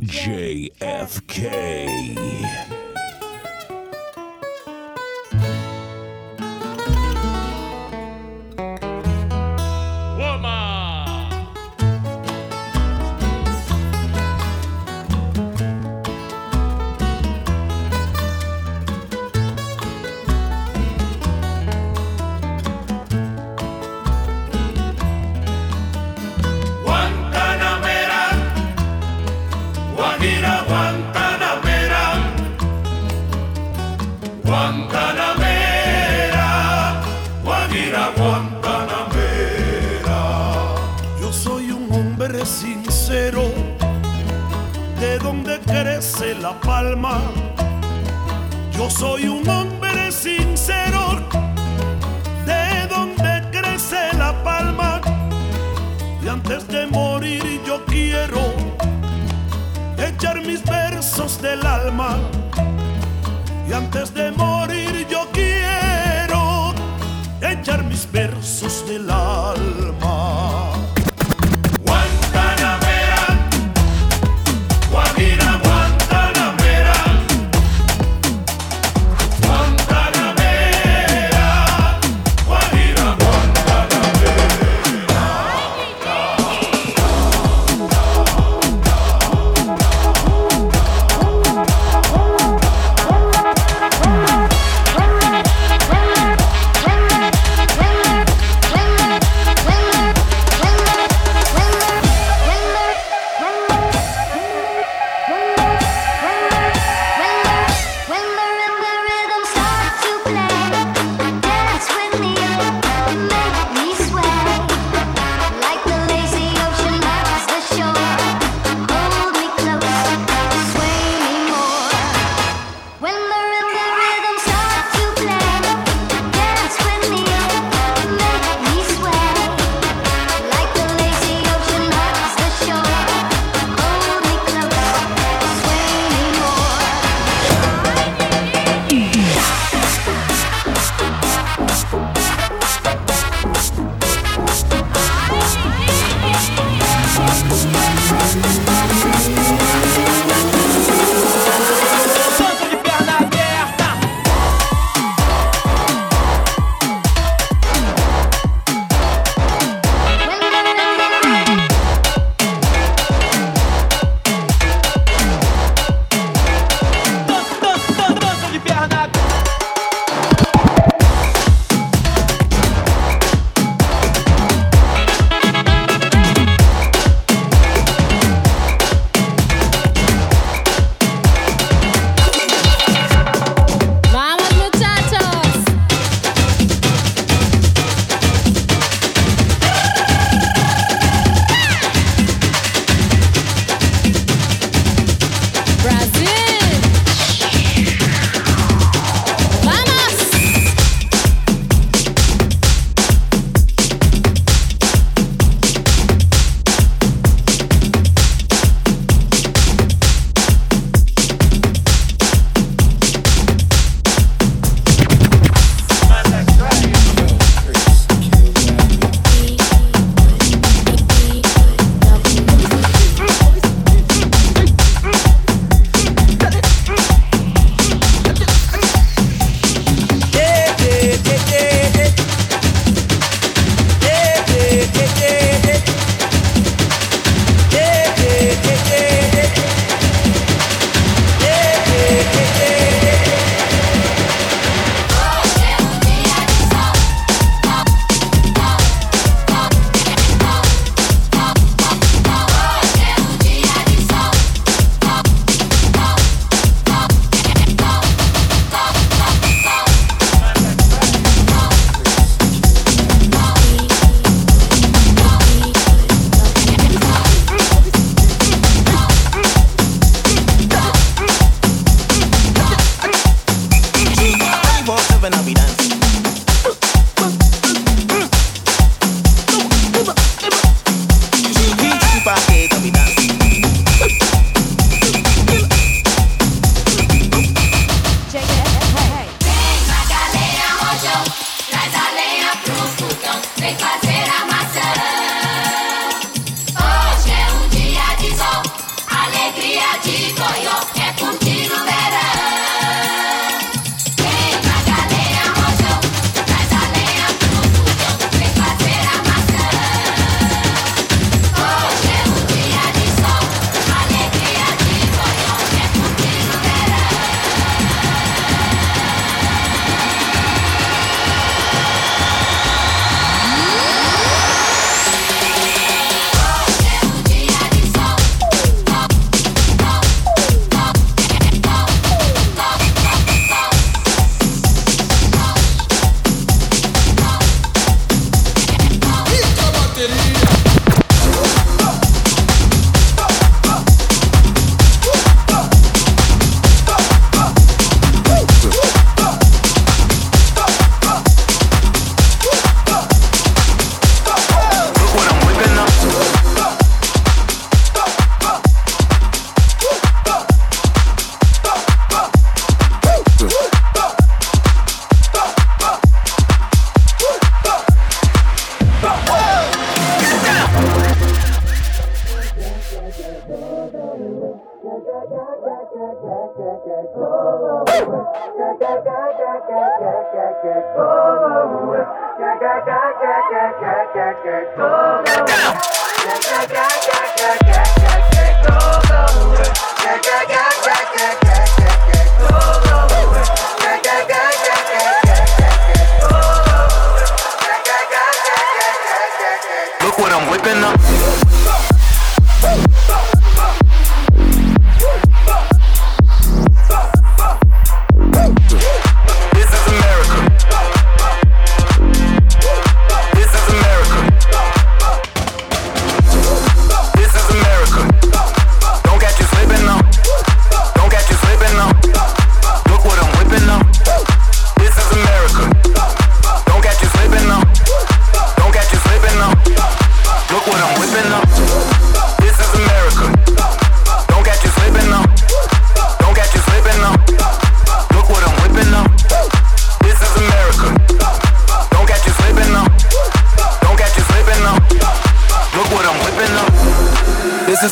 JFK. 0.00 1.48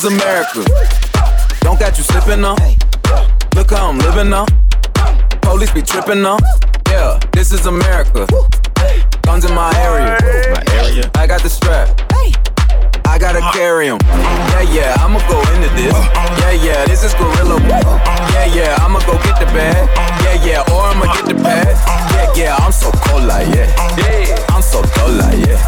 America. 0.07 0.65
Don't 1.61 1.79
got 1.81 1.99
you 1.99 2.05
slipping 2.05 2.45
up. 2.45 2.59
Look 3.55 3.71
how 3.71 3.89
I'm 3.89 3.99
living 3.99 4.33
up. 4.33 4.49
Police 5.43 5.73
be 5.73 5.83
tripping 5.83 6.25
up. 6.25 6.41
Yeah, 6.89 7.19
this 7.33 7.53
is 7.53 7.67
America. 7.67 8.27
Guns 9.23 9.45
in 9.45 9.55
my 9.55 9.73
area. 9.79 10.17
My 10.53 10.63
area. 10.75 11.11
I 11.17 11.27
got 11.27 11.43
the 11.43 11.51
strap. 11.51 11.89
I 13.07 13.19
gotta 13.19 13.41
carry 13.53 13.87
him. 13.87 13.99
Yeah, 14.03 14.63
yeah, 14.63 14.97
I'ma 14.99 15.19
go 15.29 15.41
into 15.55 15.69
this. 15.75 15.95
Yeah, 16.41 16.53
yeah, 16.53 16.85
this 16.87 17.03
is 17.03 17.15
gorilla. 17.15 17.59
Yeah, 17.67 18.47
yeah, 18.47 18.77
I'ma 18.81 19.01
go 19.07 19.15
get 19.25 19.41
the 19.41 19.47
bag. 19.47 19.89
Yeah, 20.23 20.45
yeah, 20.45 20.73
or 20.73 20.83
I'ma 20.83 21.13
get 21.15 21.27
the 21.27 21.35
pad. 21.43 21.67
Yeah, 22.15 22.45
yeah, 22.45 22.57
I'm 22.57 22.73
so 22.73 22.91
cold 22.93 23.25
like 23.25 23.49
yeah. 23.55 24.47
I'm 24.51 24.63
so 24.63 24.83
cold 24.83 25.17
like 25.17 25.47
yeah. 25.47 25.59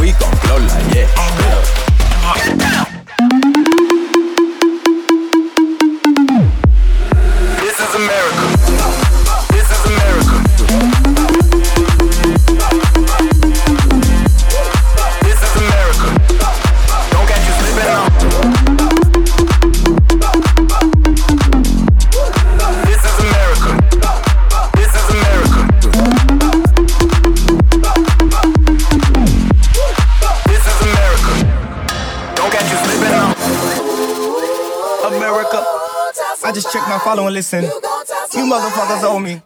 We 0.00 0.12
gon' 0.12 0.36
blow 0.42 0.58
like 0.58 0.94
yeah. 0.94 1.08
Get. 2.36 2.93
America. 8.04 8.43
Listen. 37.22 37.64
You 37.64 38.44
motherfuckers 38.46 39.04
owe 39.04 39.18
me. 39.20 39.40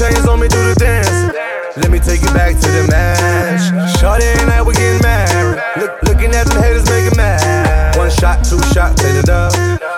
Chains 0.00 0.26
on 0.26 0.40
me, 0.40 0.48
do 0.48 0.56
the 0.64 0.74
dance. 0.80 1.36
Let 1.76 1.90
me 1.90 1.98
take 1.98 2.22
you 2.22 2.32
back 2.32 2.56
to 2.56 2.68
the 2.72 2.88
match. 2.88 3.68
Shorty 4.00 4.24
and 4.40 4.48
I, 4.48 4.62
we 4.62 4.72
getting 4.72 5.02
married. 5.02 5.60
Look, 5.76 6.02
looking 6.04 6.32
at 6.32 6.48
them 6.48 6.62
haters 6.62 6.88
making 6.88 7.18
mad. 7.18 7.99
Shot, 8.18 8.44
two 8.44 8.60
shot, 8.74 8.96
take 8.96 9.14
it 9.14 9.28
up. 9.30 9.52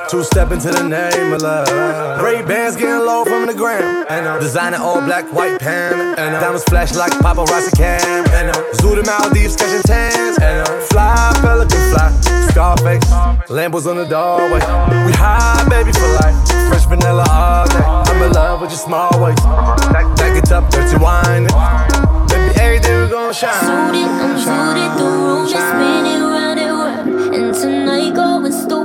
Two 0.09 0.23
step 0.23 0.52
into 0.52 0.69
the 0.69 0.87
name 0.87 1.33
of 1.33 1.42
love. 1.42 2.23
Ray 2.23 2.42
bands 2.42 2.76
getting 2.76 3.04
low 3.04 3.25
from 3.25 3.47
the 3.47 3.54
ground. 3.54 4.07
And 4.11 4.28
I'm 4.28 4.40
designing 4.40 4.81
all 4.81 5.00
black, 5.00 5.25
white 5.33 5.59
pan. 5.59 6.19
And 6.19 6.33
diamonds 6.40 6.64
flash 6.64 6.95
like 6.95 7.12
paparazzi 7.12 7.76
cam. 7.76 8.25
And 8.31 8.54
I'm 8.54 8.75
zoo 8.75 8.95
to 8.95 9.02
Maldives 9.02 9.57
catching 9.57 9.83
tans. 9.83 10.38
And 10.38 10.69
I'm 10.69 10.81
fly, 10.88 11.33
pelican 11.40 11.81
fly. 11.90 12.11
Scarface, 12.52 13.04
Lambos 13.49 13.87
on 13.87 13.97
the 13.97 14.04
doorway. 14.04 14.61
We 15.07 15.12
high, 15.12 15.66
baby, 15.69 15.92
for 15.92 16.07
life. 16.21 16.37
Fresh 16.69 16.87
vanilla 16.87 17.25
all 17.31 17.66
day 17.66 17.83
I'm 18.12 18.23
in 18.23 18.33
love 18.33 18.61
with 18.61 18.71
your 18.71 18.78
small 18.78 19.11
waist. 19.19 19.42
Back, 19.90 20.14
back 20.16 20.37
it 20.37 20.52
up, 20.52 20.71
dirty 20.71 20.97
wine. 21.02 21.49
Baby, 22.28 22.61
every 22.61 22.78
day 22.78 23.02
we 23.02 23.09
gon' 23.09 23.33
shine. 23.33 23.52
Suited, 23.61 24.04
I'm 24.04 24.38
suited, 24.38 24.99
the 24.99 25.04
room 25.04 25.45
is 25.47 25.52
spinning 25.52 26.31
tonight 27.62 28.12
going 28.12 28.50
stupid, 28.50 28.81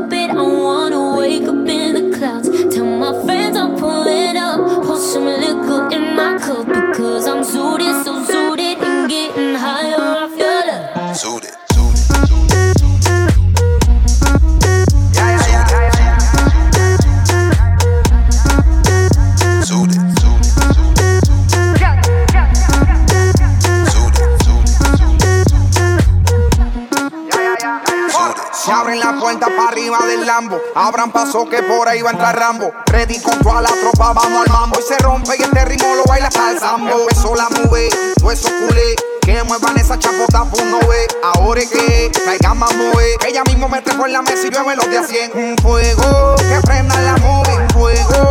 50 29.38 29.56
para 29.56 29.70
arriba 29.70 30.00
del 30.08 30.26
Lambo. 30.26 30.60
Abran 30.76 31.12
paso 31.12 31.48
que 31.48 31.62
por 31.64 31.88
ahí 31.88 32.02
va 32.02 32.10
a 32.10 32.14
entrar 32.14 32.38
Rambo. 32.38 32.72
Ready 32.88 33.20
con 33.20 33.38
toda 33.40 33.62
la 33.62 33.70
tropa, 33.70 34.14
vamos 34.14 34.48
al 34.48 34.52
mambo. 34.52 34.80
Y 34.80 34.84
se 34.84 34.98
rompe 34.98 35.36
y 35.38 35.44
este 35.44 35.66
ritmo 35.66 35.96
lo 35.96 36.04
baila 36.06 36.28
hasta 36.28 36.52
el 36.52 36.60
sambo. 36.60 37.02
Empezó 37.02 37.36
la 37.36 37.48
move, 37.50 37.90
todo 38.18 38.32
eso 38.32 38.50
culé. 38.50 38.96
Que 39.22 39.44
muevan 39.44 39.78
esa 39.78 40.00
chapota, 40.00 40.46
pues 40.46 40.64
no 40.66 40.80
ve. 40.88 41.08
Ahora 41.24 41.62
es 41.62 41.70
que 41.70 42.10
traigan 42.24 42.58
más. 42.58 42.74
Ella 43.28 43.44
mismo 43.44 43.70
me 43.70 43.82
trajo 43.82 44.06
en 44.06 44.14
la 44.14 44.22
mesa 44.22 44.48
y 44.48 44.50
yo 44.50 44.64
los 44.64 44.90
de 44.90 44.98
a 44.98 45.04
100. 45.04 45.32
Un 45.36 45.58
fuego 45.58 46.36
que 46.38 46.60
prenda 46.66 47.00
la 47.02 47.18
move, 47.18 47.56
un 47.56 47.70
fuego. 47.70 48.27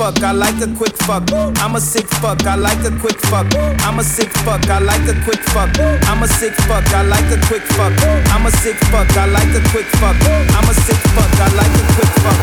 Fuck, 0.00 0.22
I 0.22 0.32
like 0.32 0.56
a 0.62 0.68
quick 0.78 0.96
fuck. 0.96 1.30
I'm 1.60 1.76
a 1.76 1.80
sick 1.80 2.08
fuck, 2.22 2.46
I 2.46 2.54
like 2.54 2.82
a 2.84 2.90
quick 3.00 3.20
fuck. 3.28 3.46
I'm 3.84 3.98
a 3.98 4.02
sick 4.02 4.32
fuck, 4.46 4.66
I 4.70 4.78
like 4.78 5.06
a 5.06 5.14
quick 5.24 5.42
fuck. 5.52 5.78
I'm 6.08 6.22
a 6.22 6.26
sick 6.26 6.54
fuck, 6.68 6.88
I 6.94 7.02
like 7.02 7.30
a 7.30 7.38
quick 7.48 7.62
fuck. 7.76 7.92
I'm 8.32 8.46
a 8.46 8.50
sick 8.50 8.78
fuck, 8.90 9.14
I 9.14 9.26
like 9.26 9.52
a 9.52 9.62
quick 9.68 9.88
fuck. 10.00 10.16
I'm 10.56 10.68
a 10.70 10.74
sick 10.86 11.00
fuck, 11.14 11.34
I 11.38 11.48
like 11.60 11.76
a 11.82 11.84
quick 11.92 12.12
fuck. 12.24 12.40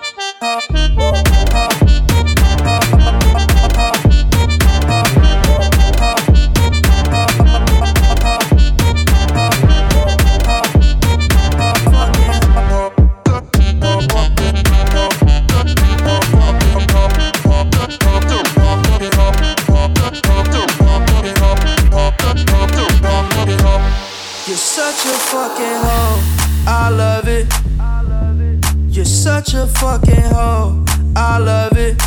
such 29.46 29.54
a 29.54 29.66
fucking 29.78 30.22
hoe. 30.34 30.84
I 31.14 31.38
love 31.38 31.78
it. 31.78 32.02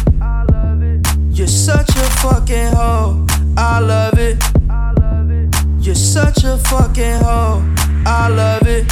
You're 1.32 1.48
such 1.48 1.90
a 1.90 2.04
fucking 2.20 2.74
hoe. 2.76 3.26
I 3.56 3.80
love 3.80 4.20
it. 4.20 4.44
You're 5.80 5.96
such 5.96 6.44
a 6.44 6.58
fucking 6.58 7.22
hoe. 7.24 7.64
I 8.06 8.28
love 8.28 8.68
it. 8.68 8.92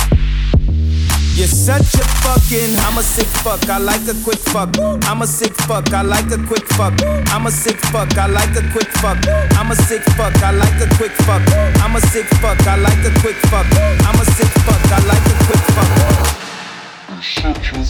You're 1.36 1.48
such 1.48 1.94
a 1.96 2.04
fucking, 2.24 2.74
I'm 2.80 2.98
a 2.98 3.04
sick 3.04 3.28
fuck, 3.44 3.70
I 3.70 3.78
like 3.78 4.08
a 4.08 4.16
quick 4.24 4.40
fuck. 4.40 4.70
I'm 4.80 5.22
a 5.22 5.28
sick 5.28 5.54
fuck, 5.68 5.94
I 5.94 6.02
like 6.02 6.32
a 6.32 6.38
quick 6.48 6.66
fuck. 6.70 6.94
I'm 7.04 7.46
a 7.46 7.52
sick 7.52 7.78
fuck, 7.92 8.18
I 8.18 8.28
like 8.28 8.56
a 8.56 8.64
quick 8.72 8.90
fuck. 9.04 9.20
I'm 9.60 9.72
a 9.72 9.76
sick 9.76 10.02
fuck, 10.16 10.36
I 10.42 10.52
like 10.52 10.82
a 10.82 10.88
quick 10.96 11.12
fuck. 11.28 11.44
I'm 11.84 11.96
a 11.96 12.02
sick 12.02 12.26
fuck, 12.42 12.66
I 12.66 12.78
like 12.78 13.06
a 13.06 13.20
quick 13.20 13.36
fuck. 13.52 13.68
I'm 14.08 14.20
a 14.20 14.26
sick 14.26 14.48
fuck, 14.66 14.92
I 14.92 15.06
like 15.06 15.26
a 15.28 15.46
quick 15.46 15.64
fuck. 15.76 16.47
Shit, 17.22 17.72
you're 17.72 17.84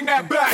bring 0.00 0.06
that 0.06 0.28
back. 0.28 0.49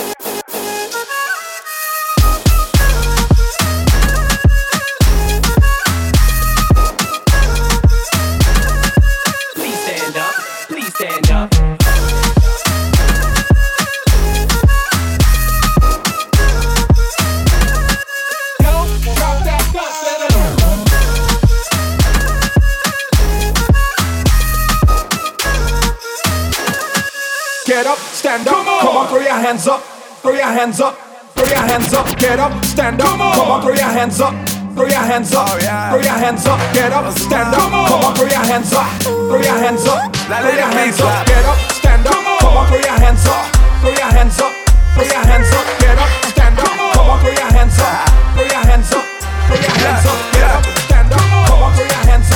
Hands 29.47 29.69
up. 29.69 29.81
Throw 30.23 30.33
your 30.33 30.43
hands 30.59 30.81
up. 30.81 30.99
Throw 31.37 31.47
your 31.47 31.62
hands 31.71 31.95
up. 31.95 32.07
Get 32.19 32.41
up, 32.41 32.53
stand 32.65 33.00
up. 33.00 33.15
Come 33.37 33.50
on, 33.53 33.62
throw 33.62 33.75
your 33.75 33.93
hands 33.99 34.21
up. 34.21 34.35
Throw 34.75 34.87
your 34.87 35.07
hands 35.11 35.33
up. 35.35 35.47
Throw 35.49 36.00
your 36.03 36.19
hands 36.19 36.47
up. 36.47 36.59
Get 36.75 36.93
up, 36.93 37.17
stand 37.17 37.55
up. 37.55 37.71
Come 37.71 38.05
on, 38.07 38.15
throw 38.17 38.26
your 38.26 38.43
hands 38.43 38.73
up. 38.73 38.91
Throw 39.03 39.38
your 39.38 39.55
hands 39.55 39.87
up. 39.87 40.12
Throw 40.26 40.50
your 40.50 40.67
hands 40.67 41.00
up. 41.00 41.26
Get 41.29 41.45
up, 41.47 41.59
stand 41.79 42.07
up. 42.09 42.41
Come 42.43 42.57
on, 42.59 42.67
throw 42.67 42.81
your 42.88 42.99
hands 42.99 43.26
up. 43.26 43.47
Throw 43.83 43.91
your 43.95 44.11
hands 44.11 44.41
up. 44.41 44.53
Throw 44.97 45.05
your 45.15 45.25
hands 45.31 45.53
up. 45.55 45.67
Get 45.79 45.99
up, 46.05 46.11
stand 46.26 46.59
up. 46.59 46.67
Come 46.67 47.11
on, 47.11 47.21
throw 47.21 47.31
your 47.31 47.50
hands 47.55 47.79
up. 47.79 48.09
Throw 48.35 48.45
your 48.50 48.65
hands 48.67 48.93
up. 48.99 49.05
Throw 49.47 49.59
your 49.62 49.76
hands 49.79 50.07
up. 50.11 50.19
Get 50.35 50.50
up, 50.50 50.65
stand 50.91 51.12
up. 51.12 51.23
Come 51.47 51.62
on, 51.62 51.73
throw 51.76 51.85
your 51.87 52.03
hands 52.11 52.31
up. 52.33 52.36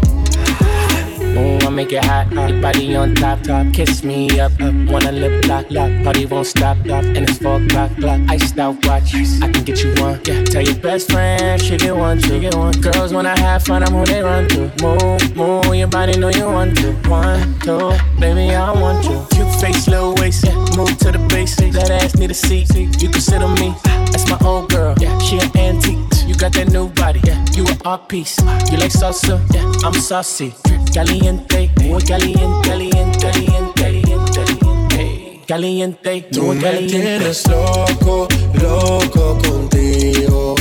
I 1.71 1.73
make 1.73 1.93
it 1.93 2.03
hot, 2.03 2.27
hot. 2.33 2.61
Body 2.61 2.97
on 2.97 3.15
top, 3.15 3.43
top. 3.43 3.65
Kiss 3.71 4.03
me 4.03 4.27
up, 4.41 4.51
up. 4.59 4.73
Wanna 4.91 5.13
lip 5.13 5.47
lock, 5.47 5.71
lock. 5.71 5.89
Party 6.03 6.25
won't 6.25 6.45
stop, 6.45 6.75
stop. 6.83 7.05
And 7.05 7.19
it's 7.19 7.37
four 7.37 7.61
o'clock, 7.63 7.95
clock. 7.95 8.19
Iced 8.27 8.59
out 8.59 8.85
watch. 8.85 9.15
I 9.15 9.49
can 9.49 9.63
get 9.63 9.81
you 9.81 9.93
one. 10.03 10.19
Yeah. 10.25 10.43
Tell 10.43 10.61
your 10.61 10.75
best 10.75 11.09
friend 11.09 11.61
she 11.61 11.77
get 11.77 11.95
one, 11.95 12.19
she 12.19 12.41
get 12.41 12.55
one. 12.55 12.73
Girls 12.81 13.13
wanna 13.13 13.39
have 13.39 13.63
fun, 13.63 13.83
I'm 13.83 13.93
who 13.93 14.03
they 14.05 14.21
run 14.21 14.49
to. 14.49 14.69
Move, 14.83 15.33
move. 15.37 15.73
Your 15.73 15.87
body 15.87 16.17
know 16.19 16.27
you 16.27 16.43
want 16.43 16.75
to. 16.79 16.91
One, 17.09 17.57
two, 17.61 17.93
baby 18.19 18.53
I 18.53 18.73
want 18.73 19.05
you. 19.05 19.25
Cute 19.31 19.55
face, 19.61 19.87
little 19.87 20.13
waist. 20.15 20.43
Yeah. 20.43 20.55
Move 20.75 20.97
to 20.97 21.13
the 21.13 21.25
basics. 21.29 21.77
That 21.77 21.89
ass 21.89 22.17
need 22.17 22.31
a 22.31 22.33
seat. 22.33 22.67
You 22.75 23.09
can 23.09 23.21
sit 23.21 23.41
on 23.41 23.55
me. 23.55 23.73
Ah, 23.87 24.05
that's 24.11 24.29
my 24.29 24.37
old 24.43 24.69
girl. 24.71 24.93
Yeah. 24.99 25.17
She 25.19 25.37
an 25.37 25.49
antique. 25.55 26.27
You 26.27 26.35
got 26.35 26.51
that 26.51 26.69
new 26.69 26.89
body. 26.89 27.21
Yeah. 27.23 27.45
You 27.53 27.65
an 27.65 27.77
art 27.85 28.09
piece. 28.09 28.37
You 28.69 28.77
like 28.77 28.91
salsa? 28.91 29.39
Yeah. 29.53 29.87
I'm 29.87 29.93
saucy. 29.93 30.53
Caliente, 30.93 31.71
muy 31.83 32.03
caliente, 32.03 32.67
caliente, 32.67 33.17
caliente, 33.17 33.81
caliente, 33.81 35.41
caliente, 35.47 36.27
Tú 36.33 36.43
muy 36.43 36.57
me 36.57 36.71
tienes 36.79 37.47
loco, 37.47 38.27
loco 38.61 39.37
contigo. 39.47 40.55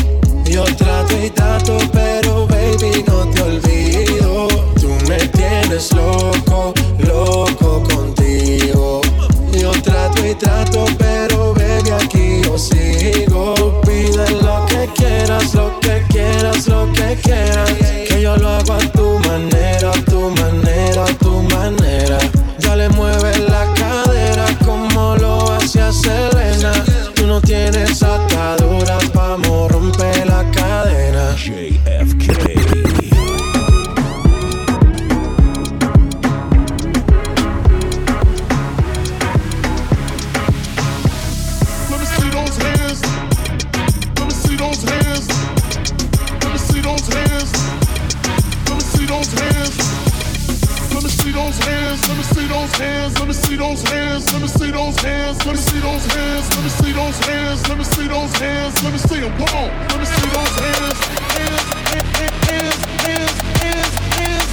Yo 0.44 0.64
trato 0.76 1.14
y 1.20 1.30
trato, 1.30 1.78
pero 1.92 2.46
baby, 2.46 3.04
no 3.08 3.26
te 3.30 3.42
olvido. 3.42 4.46
Tú 4.80 4.90
me 5.08 5.18
tienes 5.18 5.92
loco, 5.94 6.74
loco 6.98 7.82
contigo. 7.82 9.00
Yo 9.52 9.72
trato 9.82 10.24
y 10.24 10.34
trato, 10.36 10.84
pero 10.96 11.54
baby, 11.54 11.90
aquí 11.90 12.42
yo 12.44 12.56
sigo. 12.56 13.80
Pide 13.84 14.30
lo 14.42 14.64
que 14.66 14.88
quieras, 14.94 15.54
lo 15.54 15.80
que 15.80 16.04
quieras, 16.08 16.68
lo 16.68 16.92
que 16.92 17.16
quieras. 17.20 17.72
Que 18.08 18.22
yo 18.22 18.36
lo 18.36 18.48
hago 18.48 18.74
a 18.74 18.78
tu 18.78 18.99
manera, 19.30 19.90
a 19.90 20.04
tu 20.10 20.30
manera, 20.30 21.04
tu 21.20 21.42
manera. 21.54 22.18
Ya 22.58 22.74
le 22.74 22.88
mueves 22.90 23.38
la 23.38 23.64
cadera 23.74 24.46
como 24.64 25.16
lo 25.16 25.52
hacía 25.52 25.92
Selena. 25.92 26.72
Tú 27.14 27.26
no 27.26 27.40
tienes 27.40 28.02
ataduras, 28.02 29.12
vamos, 29.14 29.70
rompe 29.70 30.24
la 30.24 30.42
cadena. 30.50 31.34
JFK. 31.36 32.49
Hands. 52.78 53.18
Let 53.18 53.28
me 53.28 53.34
see 53.34 53.56
those 53.56 53.82
hands. 53.82 54.32
Let 54.32 54.42
me 54.42 54.48
see 54.48 54.70
those 54.70 55.00
hands. 55.00 55.44
Let 55.46 55.54
me 55.54 55.60
see 55.60 55.80
those 55.80 56.06
hands. 56.12 56.48
Let 56.56 56.62
me 56.64 56.70
see 56.70 56.92
those 56.92 57.18
hands. 57.26 57.68
Let 57.68 57.78
me 57.78 57.84
see 57.84 58.08
those 58.08 58.32
hands. 58.38 58.82
Let 58.82 58.92
me 58.92 58.98
see 58.98 59.20
them. 59.20 59.32
Come 59.38 59.56
on. 59.56 59.68
Let 59.88 59.98
me 59.98 60.04
see 60.06 60.28
those 60.30 60.54
hands. 60.60 60.98
Hands. 61.36 61.66
Hands. 61.90 62.08
Hands. 62.48 62.78
Hands. 63.04 63.94
Hands. 64.18 64.50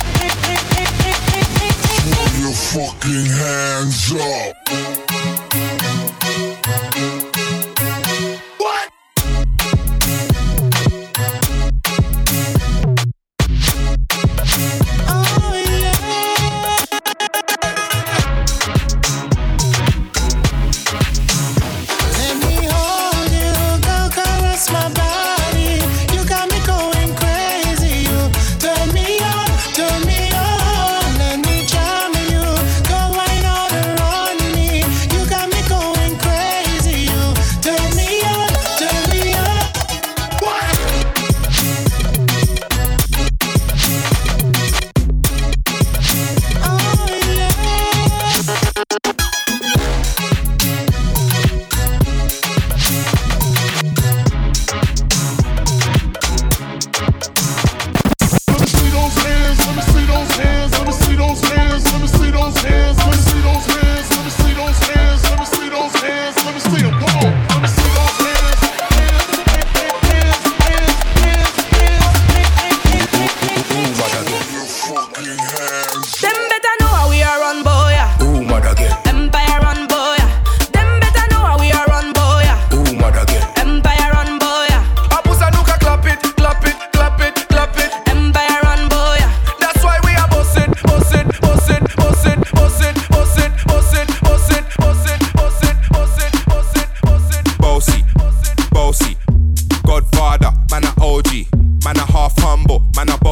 Throw 2.07 2.27
your 2.41 2.53
fucking 2.53 3.25
hands 3.25 4.11
up. 4.13 4.56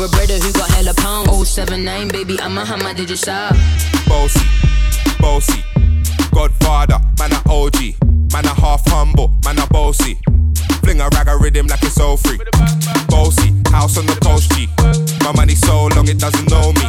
I'm 0.00 0.06
looking 0.06 0.18
for 0.18 0.24
a 0.24 0.26
brother 0.26 0.44
who 0.44 0.52
got 0.52 0.70
hella 0.70 0.94
pounds. 0.94 1.50
079, 1.50 2.08
baby, 2.08 2.40
I'm 2.40 2.56
a 2.56 2.64
hammer, 2.64 2.94
did 2.94 3.10
you 3.10 3.16
stop? 3.16 3.54
Bossy, 4.06 4.40
bossy, 5.18 5.62
Godfather, 6.32 6.98
man 7.18 7.32
a 7.32 7.42
OG, 7.50 8.00
man 8.32 8.46
a 8.46 8.54
half 8.54 8.82
humble, 8.88 9.34
man 9.44 9.58
a 9.58 9.66
bossy. 9.66 10.18
Fling 10.82 11.00
a 11.00 11.08
rag 11.10 11.28
a 11.28 11.36
rhythm 11.36 11.66
like 11.66 11.82
it's 11.82 12.00
all 12.00 12.16
free. 12.16 12.38
Bossy, 13.08 13.52
house 13.70 13.98
on 13.98 14.06
the 14.06 14.18
coast 14.22 14.50
G. 14.52 14.68
My 15.22 15.32
money 15.32 15.54
so 15.54 15.88
long 15.88 16.08
it 16.08 16.18
doesn't 16.18 16.48
know 16.48 16.72
me. 16.72 16.86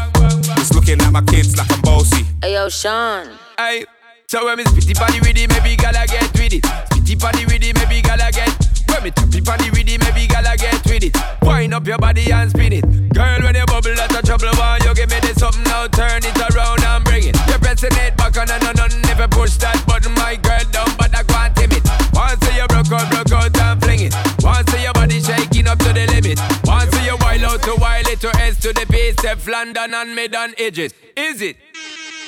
It's 0.61 0.73
looking 0.73 1.01
at 1.01 1.11
my 1.11 1.21
kids 1.23 1.57
like 1.57 1.71
I'm 1.71 1.81
bossy. 1.81 2.23
Ayo, 2.41 2.71
Sean. 2.71 3.27
Aye. 3.57 3.85
So 4.29 4.45
when 4.45 4.57
me 4.57 4.63
spitty 4.63 4.97
body 4.97 5.19
with 5.19 5.37
it, 5.37 5.49
maybe 5.49 5.75
gala 5.75 6.07
get 6.07 6.31
with 6.39 6.53
it. 6.53 6.63
Spitty 6.63 7.19
body 7.19 7.45
with 7.45 7.63
it, 7.63 7.75
maybe 7.75 8.01
gala 8.01 8.31
get. 8.31 8.60
Me 9.03 9.09
tappy 9.09 9.41
body 9.41 9.69
with 9.71 9.89
it, 9.89 9.97
maybe 9.97 10.27
gala 10.27 10.55
get 10.55 10.85
with 10.85 11.03
it. 11.03 11.17
Wind 11.41 11.73
up 11.73 11.87
your 11.87 11.97
body 11.97 12.31
and 12.31 12.51
spin 12.51 12.73
it. 12.73 12.85
Girl, 13.13 13.41
when 13.41 13.55
you 13.55 13.65
bubble, 13.65 13.95
that's 13.95 14.13
a 14.13 14.21
trouble. 14.21 14.53
Why 14.53 14.77
you 14.85 14.93
give 14.93 15.09
me 15.09 15.19
this 15.21 15.39
something 15.39 15.63
now? 15.63 15.87
Turn 15.87 16.21
it 16.21 16.37
around 16.53 16.83
and 16.83 17.03
bring 17.03 17.25
it. 17.25 17.35
You're 17.49 17.57
pressing 17.57 17.97
it 17.97 18.15
back 18.15 18.37
on 18.37 18.51
and 18.51 18.63
on 18.63 18.77
and 18.77 19.01
never 19.09 19.27
push 19.27 19.57
that 19.57 19.81
button, 19.87 20.13
my 20.13 20.35
girl 20.35 20.61
down, 20.69 20.85
but 21.01 21.09
I 21.17 21.23
can't 21.23 21.55
tame 21.55 21.71
it. 21.73 21.81
Once 22.13 22.45
you 22.53 22.67
broke 22.69 22.93
out, 22.93 23.09
broke 23.09 23.31
out 23.33 23.57
and 23.57 23.81
fling 23.81 24.01
it. 24.01 24.13
Once 24.43 24.69
your 24.77 24.93
body 24.93 25.19
shaking 25.19 25.67
up 25.67 25.79
to 25.79 25.93
the 25.93 26.05
limit. 26.05 26.37
Once 26.65 26.93
you 27.01 27.17
wild 27.17 27.43
out 27.43 27.63
to 27.63 27.75
wild 27.81 28.05
it 28.05 28.19
to 28.21 28.29
S 28.37 28.59
to 28.61 28.71
the 28.71 28.85
base, 28.85 29.17
F 29.25 29.47
London 29.47 29.95
and 29.95 30.13
mid 30.13 30.35
and 30.35 30.53
edges. 30.59 30.93
Is 31.17 31.41
it? 31.41 31.57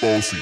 Bossy, 0.02 0.42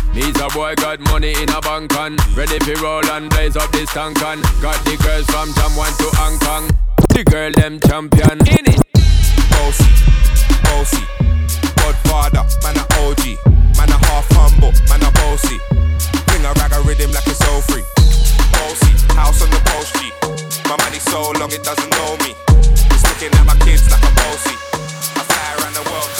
Me's 0.13 0.39
a 0.39 0.47
boy 0.49 0.75
got 0.75 0.99
money 1.11 1.33
in 1.41 1.49
a 1.49 1.61
bank 1.61 1.95
on 1.97 2.17
Ready 2.35 2.59
for 2.59 2.75
roll 2.83 3.05
and 3.11 3.29
blaze 3.29 3.55
up 3.55 3.71
this 3.71 3.89
tank 3.93 4.21
on 4.23 4.41
Got 4.61 4.83
the 4.83 4.97
girls 5.03 5.25
from 5.27 5.49
Jamwan 5.55 5.95
to 5.97 6.07
Hong 6.17 6.37
Kong 6.39 6.69
The 7.09 7.23
girl 7.23 7.51
them 7.51 7.79
champion 7.79 8.39
In 8.47 8.65
it 8.67 8.81
Bossy, 9.51 9.87
bossy. 10.63 11.03
Godfather, 11.77 12.43
man 12.63 12.77
a 12.77 12.85
OG, 13.05 13.23
man 13.77 13.89
a 13.89 13.97
half 14.09 14.27
humble, 14.35 14.73
man 14.89 15.03
a 15.05 15.11
bossy. 15.21 15.57
Bring 16.27 16.43
a 16.45 16.51
rag 16.59 16.73
a 16.73 16.81
rhythm 16.81 17.11
like 17.11 17.27
it's 17.27 17.41
all 17.47 17.61
free. 17.61 17.85
Bossy, 18.51 18.91
house 19.15 19.41
on 19.41 19.49
the 19.49 19.61
post 19.69 19.95
G. 19.97 20.11
My 20.67 20.75
money 20.83 20.99
so 20.99 21.31
long 21.39 21.51
it 21.51 21.63
doesn't 21.63 21.91
know 21.91 22.17
me. 22.25 22.35
It's 22.91 23.03
looking 23.07 23.31
at 23.37 23.45
my 23.45 23.55
kids 23.63 23.89
like 23.91 24.03
I'm 24.03 24.15
bossy. 24.15 24.55
I 25.15 25.23
fly 25.29 25.47
around 25.61 25.73
the 25.75 25.85
world 25.89 26.11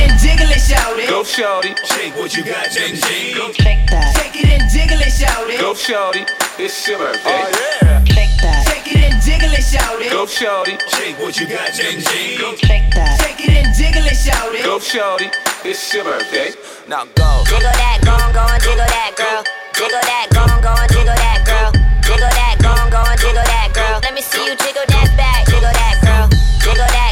it 0.00 0.10
and 0.10 0.20
jiggle 0.20 0.48
it, 0.48 0.60
shout 0.60 0.98
it. 0.98 1.08
Go 1.08 1.24
shorty, 1.24 1.74
shake 1.84 2.16
what 2.16 2.36
you 2.36 2.44
got, 2.44 2.70
Jing 2.70 2.96
Jing. 2.96 3.36
Go 3.36 3.52
Shake 3.52 4.36
it 4.40 4.48
and 4.48 4.70
jiggle 4.70 5.00
it, 5.00 5.12
shout 5.12 5.48
it. 5.50 5.60
Go 5.60 5.74
shorty, 5.74 6.24
it's 6.58 6.88
your 6.88 6.98
oh, 6.98 7.12
birthday. 7.12 7.20
Oh 7.24 7.50
yeah. 7.82 8.04
Shake 8.64 8.88
it 8.88 9.12
and 9.12 9.22
jiggle 9.22 9.52
it, 9.52 9.62
shout 9.62 10.00
it. 10.00 10.10
Go 10.10 10.26
shorty, 10.26 10.78
shake 10.96 11.18
what 11.20 11.36
you 11.38 11.46
got, 11.46 11.72
Jing 11.72 12.00
Jing. 12.00 12.40
Go 12.40 12.56
Shake 12.56 13.44
it 13.44 13.54
and 13.60 13.74
jiggle 13.76 14.06
it, 14.06 14.16
shout 14.16 14.54
it. 14.54 14.64
Go 14.64 14.78
shorty, 14.78 15.28
it's 15.64 15.92
your 15.92 16.04
birthday. 16.04 16.50
Now 16.88 17.04
go. 17.14 17.44
Jiggle 17.44 17.68
that, 17.68 18.00
go 18.02 18.16
on, 18.16 18.32
go 18.32 18.40
on, 18.40 18.60
jiggle 18.60 18.88
that, 18.88 19.12
girl. 19.16 19.44
Jiggle 19.76 20.00
that, 20.00 20.26
go 20.32 20.40
on, 20.48 20.60
go 20.64 20.72
on, 20.72 20.88
jiggle 20.88 21.16
that, 21.16 21.40
girl. 21.44 21.70
Jiggle 22.00 22.32
that, 22.32 22.56
go 22.60 22.70
on, 22.72 22.90
go 22.90 22.98
on, 22.98 23.16
jiggle 23.18 23.44
that, 23.44 23.70
girl. 23.76 24.00
Let 24.02 24.14
me 24.14 24.22
see 24.22 24.44
you 24.44 24.56
jiggle 24.56 24.86
that 24.88 25.08
back, 25.16 25.46
jiggle 25.46 25.70
that, 25.70 25.96
girl. 26.02 26.26
Jiggle 26.64 26.88
that, 26.88 27.09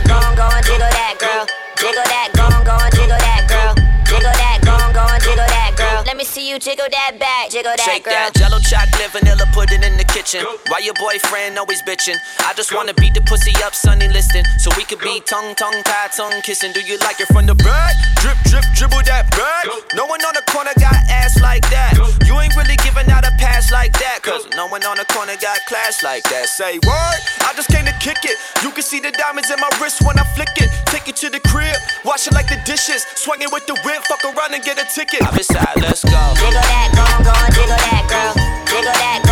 jiggle 6.69 6.87
that 6.91 7.19
back, 7.19 7.49
jiggle 7.49 7.73
that, 7.77 7.81
Shake 7.81 8.05
girl. 8.05 8.13
that 8.13 8.38
chocolate, 8.69 9.11
vanilla 9.17 9.49
pudding 9.57 9.83
in 9.83 9.97
the 9.97 10.05
kitchen. 10.05 10.45
Why 10.69 10.85
your 10.85 10.93
boyfriend 11.01 11.57
always 11.57 11.81
bitching? 11.83 12.21
I 12.45 12.53
just 12.53 12.75
wanna 12.75 12.93
beat 12.93 13.15
the 13.15 13.23
pussy 13.23 13.57
up, 13.65 13.75
sunny 13.75 14.09
listing. 14.09 14.45
So 14.59 14.71
we 14.77 14.85
could 14.85 15.01
be 15.01 15.21
tongue, 15.25 15.55
tongue, 15.57 15.83
tie, 15.85 16.13
tongue 16.13 16.41
kissing. 16.45 16.73
Do 16.73 16.81
you 16.85 16.99
like 16.99 17.19
it 17.19 17.29
from 17.33 17.47
the 17.47 17.55
back? 17.55 17.97
Drip, 18.21 18.37
drip, 18.45 18.65
dribble 18.77 19.03
that 19.09 19.33
back. 19.33 19.65
No 19.95 20.05
one 20.05 20.21
on 20.21 20.35
the 20.37 20.45
corner 20.53 20.77
got 20.77 21.01
ass 21.09 21.41
like 21.41 21.65
that. 21.73 21.97
You 22.29 22.37
ain't 22.39 22.55
really 22.57 22.77
giving 22.85 23.09
out 23.09 23.25
a 23.25 23.33
pass 23.41 23.73
like 23.73 23.97
that. 24.05 24.21
Cause 24.23 24.47
no 24.55 24.69
one 24.69 24.85
on 24.85 24.99
the 24.99 25.07
corner 25.17 25.37
got 25.41 25.65
class 25.65 26.03
like 26.03 26.23
that. 26.29 26.49
Say 26.53 26.77
word, 26.85 27.19
I 27.49 27.57
just 27.57 27.73
came 27.73 27.87
to 27.87 27.97
kick 28.05 28.21
it. 28.29 28.37
You 28.63 28.71
can 28.71 28.83
see 28.83 29.01
the 29.01 29.13
diamonds 29.13 29.51
in 29.51 29.59
my 29.61 29.71
wrist 29.81 30.05
when 30.05 30.19
I 30.19 30.25
flick 30.37 30.53
it. 30.61 30.69
Take 30.93 31.09
it 31.09 31.17
to 31.25 31.31
the 31.31 31.41
crib, 31.41 31.77
wash 32.05 32.27
it 32.27 32.35
like 32.35 32.49
the 32.49 32.61
dishes. 32.69 33.07
Swing 33.17 33.41
it 33.41 33.51
with 33.51 33.67
the 33.67 33.81
whip, 33.81 34.05
fuck 34.05 34.25
around 34.29 34.53
and 34.53 34.63
get 34.63 34.77
a 34.77 34.85
ticket. 34.93 35.25
I'm 35.25 35.33
inside, 35.33 35.81
let's 35.81 36.05
go. 36.05 36.21
Jiggle 36.37 36.53
that, 36.53 36.93
go 36.93 37.07
go 37.25 37.35
jiggle 37.57 37.81
that, 37.81 38.05
girl. 38.13 38.58
Jiggle 38.79 38.95
that, 38.95 39.27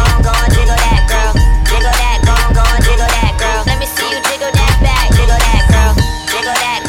jiggle 0.58 0.74
that, 0.74 1.06
girl. 1.06 1.30
Jiggle 1.70 1.94
that, 1.94 2.18
jiggle 2.82 3.06
that, 3.06 3.32
girl. 3.38 3.62
Let 3.62 3.78
me 3.78 3.86
see 3.86 4.10
you 4.10 4.18
jiggle 4.26 4.50
that 4.50 4.74
back, 4.82 5.06
jiggle 5.14 5.38
that, 5.38 5.62
girl. 5.70 5.94
Jiggle 6.26 6.50
that, 6.50 6.82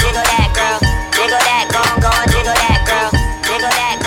jiggle 0.00 0.24
that, 0.24 0.48
girl. 0.56 0.80
Jiggle 1.12 1.44
that, 1.44 1.68
jiggle 1.68 2.56
that, 2.56 2.80
girl. 2.88 3.08
Jiggle 3.44 3.68
that, 3.68 4.00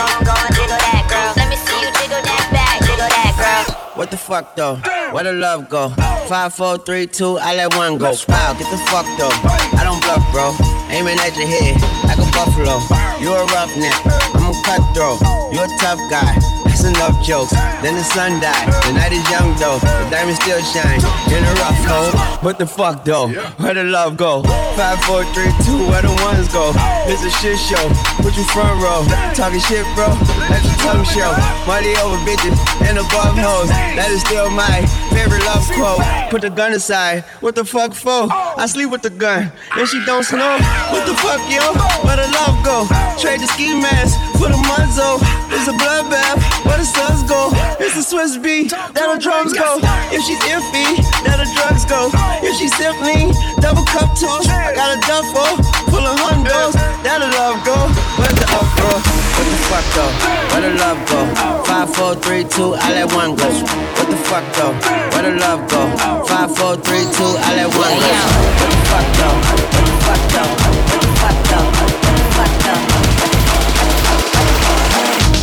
jiggle 0.57 0.81
that, 0.81 1.05
girl. 1.05 1.37
Let 1.37 1.45
me 1.45 1.57
see 1.61 1.77
you 1.85 1.93
jiggle 1.93 2.17
that 2.17 2.45
back, 2.49 2.81
jiggle 2.81 3.05
that, 3.13 3.33
girl. 3.37 3.93
What 3.93 4.09
the 4.09 4.17
fuck 4.17 4.57
though? 4.57 4.81
Where 5.13 5.29
the 5.29 5.37
love 5.37 5.69
go? 5.69 5.93
Five, 6.25 6.57
four, 6.57 6.81
three, 6.81 7.05
two, 7.05 7.37
I 7.37 7.53
let 7.53 7.77
one 7.77 8.01
go. 8.01 8.17
Wow, 8.25 8.57
get 8.57 8.73
the 8.73 8.81
fuck 8.89 9.05
though. 9.21 9.37
I 9.77 9.85
don't 9.85 10.01
bluff, 10.01 10.25
bro. 10.33 10.49
Aiming 10.89 11.21
at 11.21 11.37
your 11.37 11.45
head 11.45 11.77
like 12.09 12.17
a 12.17 12.25
buffalo. 12.33 12.81
You 13.21 13.37
a 13.37 13.45
roughneck, 13.53 13.93
I'm 14.33 14.49
a 14.49 14.53
cutthroat. 14.65 15.21
You 15.53 15.61
a 15.61 15.69
tough 15.77 16.01
guy. 16.09 16.52
That's 16.83 16.99
enough 16.99 17.23
jokes. 17.23 17.51
Then 17.79 17.95
the 17.95 18.03
sun 18.03 18.41
died. 18.41 18.67
The 18.83 18.91
night 18.91 19.13
is 19.13 19.23
young 19.31 19.55
though. 19.55 19.79
The 19.79 20.07
diamond 20.11 20.35
still 20.35 20.59
shine 20.59 20.99
in 21.31 21.39
a 21.39 21.53
rough 21.63 21.79
hole. 21.87 22.11
What 22.43 22.59
the 22.59 22.67
fuck 22.67 23.05
though? 23.05 23.29
Where 23.63 23.73
the 23.73 23.85
love 23.85 24.17
go? 24.17 24.43
Five, 24.75 24.99
four, 25.07 25.23
three, 25.31 25.47
two, 25.63 25.79
where 25.87 26.01
the 26.01 26.11
ones 26.19 26.51
go? 26.51 26.75
It's 27.07 27.23
a 27.23 27.31
shit 27.39 27.55
show. 27.55 27.87
Put 28.19 28.35
you 28.35 28.43
front 28.51 28.83
row. 28.83 29.07
Talking 29.31 29.63
shit, 29.63 29.87
bro. 29.95 30.11
Let 30.51 30.59
your 30.59 30.75
tongue 30.83 31.07
show. 31.07 31.31
Money 31.63 31.95
over 32.03 32.19
bitches 32.27 32.59
and 32.83 32.99
above 32.99 33.39
hoes. 33.39 33.71
That 33.95 34.11
is 34.11 34.19
still 34.19 34.51
my 34.51 34.83
favorite 35.13 35.45
love 35.45 35.63
quote. 35.77 36.01
Put 36.29 36.41
the 36.41 36.49
gun 36.49 36.73
aside. 36.73 37.23
What 37.41 37.55
the 37.55 37.65
fuck 37.65 37.93
for? 37.93 38.27
I 38.31 38.65
sleep 38.65 38.89
with 38.89 39.01
the 39.01 39.09
gun. 39.09 39.51
And 39.77 39.87
she 39.87 40.03
don't 40.05 40.23
snow. 40.23 40.57
What 40.91 41.05
the 41.05 41.15
fuck, 41.15 41.41
yo? 41.49 41.61
Where 42.03 42.17
the 42.17 42.27
love 42.33 42.57
go? 42.65 42.87
Trade 43.21 43.41
the 43.41 43.47
ski 43.47 43.73
mask 43.79 44.17
for 44.37 44.49
the 44.49 44.59
muzzle. 44.69 45.21
It's 45.53 45.67
a 45.69 45.75
bloodbath. 45.77 46.41
Where 46.65 46.77
the 46.77 46.85
suns 46.85 47.23
go? 47.29 47.51
It's 47.79 47.95
a 47.95 48.03
Swiss 48.03 48.37
beat. 48.37 48.71
That 48.71 49.07
the 49.13 49.19
drums 49.21 49.53
go. 49.53 49.79
If 50.09 50.21
she's 50.25 50.41
iffy, 50.49 50.99
that 51.23 51.37
the 51.37 51.47
drugs 51.55 51.85
go. 51.85 52.09
If 52.41 52.57
she's 52.57 52.73
simply 52.75 53.29
double 53.61 53.85
cup 53.85 54.17
toast, 54.19 54.49
I 54.49 54.73
got 54.73 54.97
a 54.97 54.99
duffel 55.05 55.61
full 55.93 56.05
of 56.05 56.17
hundos. 56.19 56.73
That 57.05 57.21
the 57.21 57.29
love 57.37 57.63
go. 57.63 57.77
Where 58.19 58.33
the 58.33 58.47
up 58.51 58.67
go? 58.77 59.22
What 59.33 59.45
the 59.49 59.57
fuck 59.69 59.85
though? 59.95 60.11
Where 60.53 60.61
the 60.61 60.71
love 60.77 60.99
go? 61.09 61.19
Five, 61.65 61.89
four, 61.95 62.13
three, 62.15 62.43
two, 62.43 62.73
I 62.75 62.93
let 62.93 63.11
one 63.13 63.35
go. 63.35 63.49
What 63.97 64.07
the 64.09 64.17
fuck 64.29 64.45
though? 64.53 64.73
Where 65.13 65.23
the 65.25 65.33
love 65.39 65.67
go? 65.69 65.81
Five, 66.27 66.55
four, 66.55 66.75
three, 66.77 67.05
two, 67.15 67.31
I 67.41 67.55
let 67.57 67.69
one 67.73 67.97
go. 67.97 68.13
What 68.53 68.69
the 68.69 68.77
fuck 68.89 69.07
though? 69.17 69.37
What 69.49 69.57
the 69.57 69.93
fuck 70.05 70.21
though? 70.33 70.51
What 70.61 71.01
the 71.01 71.11
fuck 71.21 71.37
though? 71.49 71.67
What 71.73 71.91
the 72.13 72.27
fuck 72.37 72.53
though? 72.63 72.81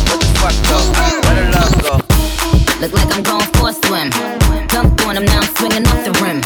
What 0.07 0.19
the 0.21 0.29
fuck 0.39 0.57
though? 0.71 0.87
Where 1.25 1.35
the 1.35 1.45
love 1.51 1.75
go? 1.83 1.93
Look 2.81 2.93
like 2.93 3.11
I'm 3.11 3.23
going 3.23 3.49
for 3.59 3.69
a 3.69 3.73
swim. 3.73 4.09
Dunked 4.71 5.05
on 5.05 5.17
him, 5.17 5.25
now 5.25 5.43
I'm 5.43 5.43
now 5.43 5.53
swinging 5.59 5.85
off 5.87 6.01
the 6.07 6.13
rim. 6.23 6.39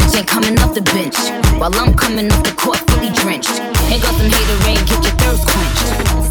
Bitch 0.00 0.16
ain't 0.16 0.26
coming 0.26 0.58
off 0.60 0.72
the 0.74 0.82
bench. 0.96 1.16
While 1.60 1.74
I'm 1.76 1.94
coming 1.94 2.32
off 2.32 2.42
the 2.42 2.52
court 2.56 2.78
fully 2.88 3.10
drenched. 3.20 3.52
Here 3.86 4.00
goes 4.00 4.16
some 4.16 4.30
hater 4.32 4.58
rain, 4.64 4.80
get 4.88 5.04
your 5.04 5.14
thirst 5.20 5.44
quenched. 5.46 6.21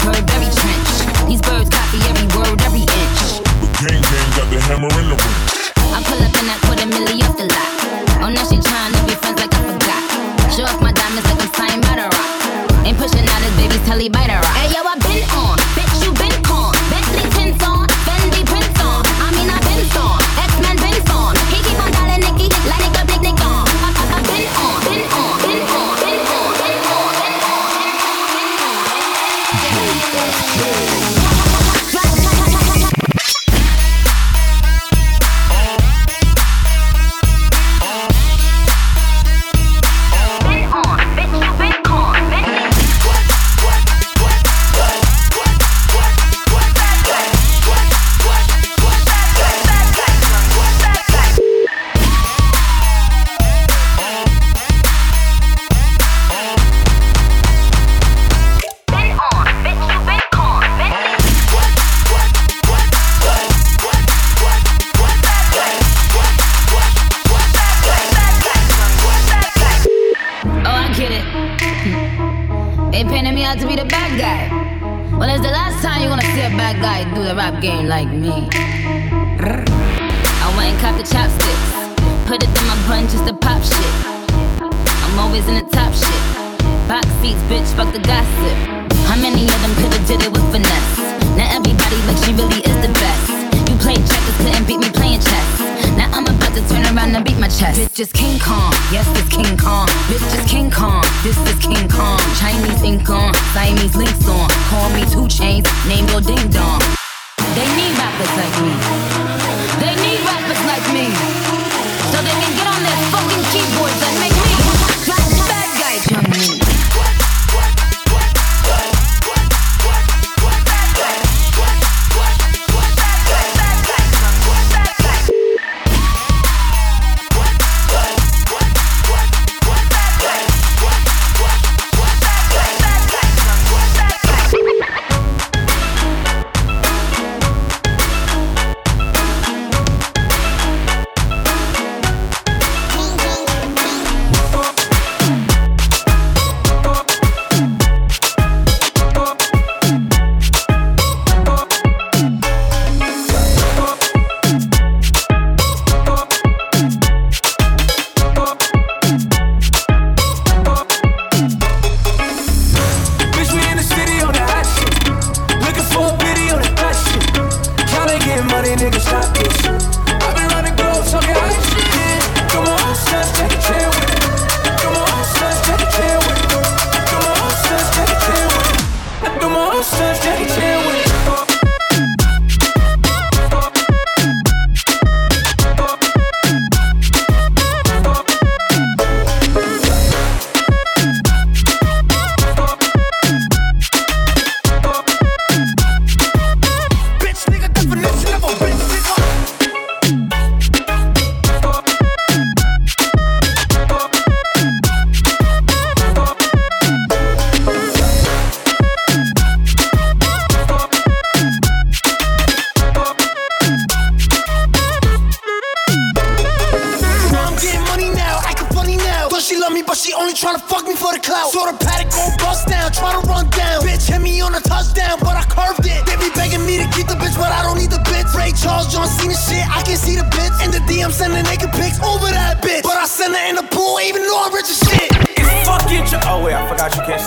Style 0.00 0.12
doing 0.12 0.24
him 0.24 0.40
in 0.40 0.40
this 0.40 0.40
Burberry 0.40 0.48
trench. 0.56 1.28
These 1.28 1.42
birds 1.42 1.68
copy 1.68 1.98
every 2.08 2.28
word, 2.32 2.56
every 2.64 2.88
inch. 2.88 3.44
The 3.44 3.68
Gang 3.84 4.00
gang 4.00 4.28
got 4.32 4.48
the 4.48 4.58
hammer 4.64 4.88
in 4.96 5.12
the 5.12 5.16
ring. 5.20 5.36
I 5.92 6.00
pull 6.00 6.20
up 6.24 6.32
in 6.32 6.46
that 6.48 6.60
quarter 6.64 6.88
milli 6.88 7.20
off 7.20 7.36
the 7.36 7.44
lot. 7.44 7.68
Oh, 8.24 8.32
now 8.32 8.44
she 8.48 8.56
trying 8.56 8.92
to 8.96 9.00
be 9.04 9.14
friends 9.20 9.40
like 9.40 9.52
I 9.52 9.60
forgot. 9.60 10.02
Show 10.52 10.64
off 10.64 10.80
my 10.80 10.92
diamonds 10.92 11.28
like 11.28 11.40
I'm 11.44 11.52
signed 11.52 11.82
by 11.84 12.00
the 12.00 12.08
rock. 12.08 12.32
Ain't 12.88 12.96
pushing 12.96 13.28
out 13.28 13.40
his 13.44 13.52
baby's 13.60 13.84
telly 13.84 14.08
by 14.08 14.24
the 14.24 14.40
rock. 14.40 14.56
Hey 14.56 14.72
yo, 14.72 14.80
I 14.80 14.96
been 15.04 15.24
on, 15.36 15.59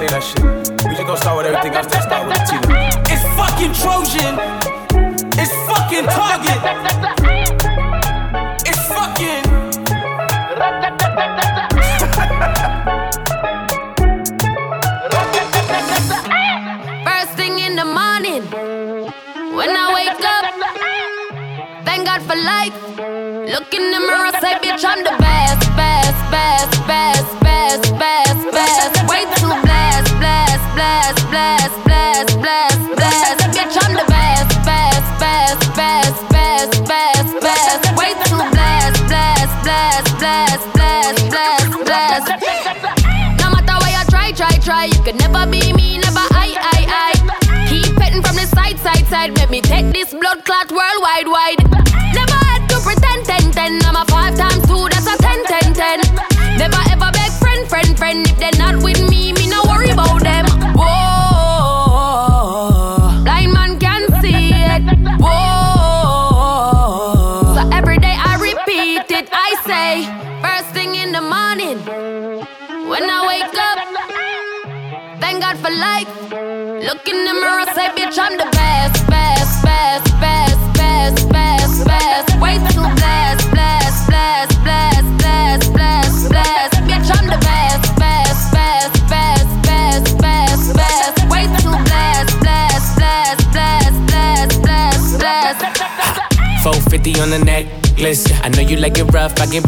say 0.03 0.11
that 0.11 0.23
shit. 0.23 0.43
We 0.87 0.95
just 0.95 1.07
gonna 1.07 1.17
start 1.17 1.37
with 1.37 1.47
everything 1.47 1.73
else, 1.75 1.87
then 1.87 2.01
start 2.01 2.27
with 2.27 2.35
the 2.35 2.43
T. 2.43 2.51
It's 3.13 3.23
fucking 3.39 3.73
Trojan. 3.79 4.35
It's 5.39 5.53
fucking 5.67 6.05
Target. 6.11 6.61
It's 8.67 8.83
fucking. 8.91 9.43
First 17.07 17.31
thing 17.39 17.59
in 17.59 17.75
the 17.75 17.85
morning, 17.85 18.43
when 19.55 19.69
I 19.71 19.87
wake 19.97 20.23
up, 20.35 20.45
thank 21.85 22.05
God 22.05 22.21
for 22.27 22.35
life. 22.35 22.75
Look 23.53 23.73
in 23.73 23.91
the 23.91 23.99
mirror, 23.99 24.31
say, 24.41 24.55
bitch, 24.63 24.83
I'm 24.83 25.03
the 25.03 25.15
best, 25.19 25.63
could 45.13 45.31
never 45.31 45.49
be 45.49 45.73
me, 45.73 45.97
never 45.97 46.25
I, 46.33 46.55
I, 46.57 46.79
I. 46.89 47.67
Keep 47.69 47.95
petting 47.95 48.21
from 48.21 48.35
the 48.35 48.47
side, 48.47 48.77
side, 48.79 49.05
side. 49.07 49.37
Let 49.37 49.49
me 49.49 49.61
take 49.61 49.91
this 49.93 50.13
blood 50.13 50.43
clot 50.45 50.71
worldwide, 50.71 51.27
wide. 51.27 51.61
Never 52.13 52.39
had 52.49 52.67
to 52.69 52.79
pretend, 52.81 53.25
ten, 53.25 53.51
ten. 53.51 53.79
I'm 53.85 53.95
a 53.95 54.05
five 54.05 54.35
times 54.37 54.65
two, 54.65 54.87
that's 54.89 55.07
a 55.07 55.17
ten, 55.21 55.43
ten, 55.45 55.73
ten. 55.73 55.99
Never 56.57 56.81
ever 56.89 57.11
beg 57.11 57.31
friend, 57.33 57.67
friend, 57.67 57.97
friend. 57.97 58.27
If 58.27 58.37
they're 58.39 58.57
not 58.57 58.83
with 58.83 59.01
me, 59.09 59.33
me 59.33 59.42
Look 76.93 77.07
in 77.07 77.25
the 77.25 77.33
mirror, 77.33 77.65
say, 77.73 77.89
bitch, 77.97 78.19
I'm 78.21 78.37
the 78.37 78.45
best, 78.53 79.07
best, 79.09 79.65
best, 79.65 80.05
best, 80.21 80.77
best, 80.77 81.27
best, 81.27 81.85
best. 81.89 82.39
Way 82.39 82.61
too 82.69 82.85
blessed, 82.85 83.49
blessed, 83.49 84.05
blessed, 84.05 84.61
blessed, 84.61 85.17
blessed, 85.17 85.73
blessed, 85.73 86.29
blessed. 86.29 86.75
Bitch, 86.85 87.09
I'm 87.17 87.25
the 87.33 87.41
best, 87.41 87.97
best, 87.97 88.53
best, 88.53 88.93
best, 89.09 89.49
best, 89.65 90.21
best, 90.21 90.75
best. 90.77 91.17
Way 91.33 91.49
too 91.65 91.73
blessed, 91.89 92.39
blessed, 92.45 92.95
blessed, 93.01 93.41
blessed, 93.49 94.05
blessed, 94.05 94.61
blessed, 94.61 95.17
blessed. 95.17 96.61
450 96.61 97.19
on 97.21 97.29
the 97.31 97.39
necklace. 97.39 98.29
I 98.43 98.49
know 98.49 98.61
you 98.61 98.77
like 98.77 98.99
it 98.99 99.11
rough, 99.11 99.41
I 99.41 99.47
get 99.47 99.67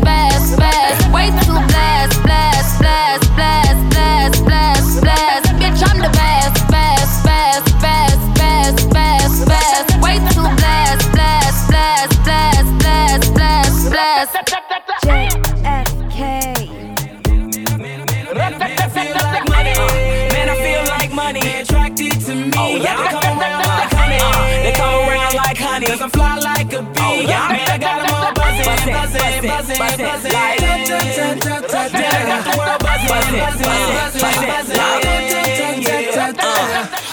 blast, 0.00 0.56
blast. 0.56 1.12
Way 1.12 1.30
too. 1.44 1.58
Bitch, 5.60 5.82
I'm 5.88 5.98
the 6.00 6.10
best, 6.10 6.68
best, 6.70 7.24
best, 7.24 7.64
best, 7.82 8.34
best, 8.38 8.90
best, 8.90 9.46
best. 9.46 9.88
Way 10.02 10.16
too. 10.32 10.48
JFK. 15.04 16.20
Man, 20.32 20.48
I 20.48 20.56
feel 20.62 20.84
like 20.90 21.12
money. 21.12 21.40
Attracted 21.60 22.20
to 22.26 22.34
me. 22.34 22.52
Oh, 22.56 22.76
yeah. 22.76 22.96
They 22.96 23.08
come 23.08 23.38
around 23.38 23.66
like 23.66 23.92
honey. 23.92 24.18
They 24.62 24.72
come 24.72 25.08
around 25.08 25.19
money. 25.70 25.86
Cause 25.86 26.02
I'm 26.02 26.10
fly 26.10 26.38
like 26.38 26.72
a 26.72 26.82
bee. 26.82 27.26
Yeah, 27.30 27.48
man, 27.48 27.68
I 27.68 27.78
got 27.78 27.96
them 28.02 28.14
all 28.14 28.32
buzzing, 28.34 28.66
buzzing, 28.66 29.22
buzzing, 29.48 29.78
buzzing. 29.78 30.32
I 30.32 30.46
got 32.26 32.42
the 32.44 32.52
world 32.58 32.80
buzzing, 32.80 33.10
buzzing, 33.10 33.70
buzzing, 34.00 34.50
buzzing. 34.50 34.76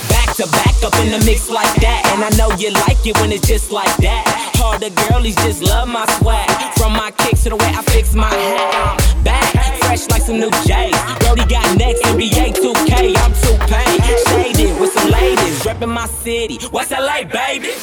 Back 0.10 0.30
to 0.38 0.46
back 0.52 0.76
up 0.84 0.96
in 1.02 1.10
the 1.12 1.22
mix 1.26 1.50
like 1.50 1.74
that. 1.82 2.02
And 2.14 2.24
I 2.24 2.30
know 2.38 2.50
you 2.58 2.72
like 2.86 3.06
it 3.06 3.18
when 3.20 3.32
it's 3.32 3.48
just 3.48 3.72
like 3.72 3.96
that. 3.98 4.24
Harder 4.56 4.90
girlies 5.08 5.36
just 5.38 5.62
love 5.62 5.88
my 5.88 6.06
swag. 6.18 6.50
From 6.78 6.94
my 6.94 7.12
kicks 7.12 7.44
to 7.44 7.50
the 7.50 7.56
way 7.56 7.72
I 7.74 7.82
fix 7.94 8.14
my 8.14 8.30
hat. 8.30 9.24
Back, 9.24 9.54
fresh 9.84 10.08
like 10.10 10.22
some 10.22 10.40
new 10.40 10.52
J's. 10.66 10.96
Brody 11.20 11.46
got 11.46 11.66
next, 11.78 12.02
NBA 12.04 12.54
2K. 12.58 13.16
I'm 13.18 13.34
too 13.44 13.58
paid, 13.70 14.02
shaded 14.30 14.80
with 14.80 14.94
some 14.94 15.10
ladies. 15.10 15.64
repping 15.64 15.94
my 15.94 16.08
city, 16.08 16.60
West 16.72 16.92
LA, 16.92 17.24
baby. 17.24 17.74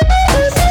Peace. 0.00 0.63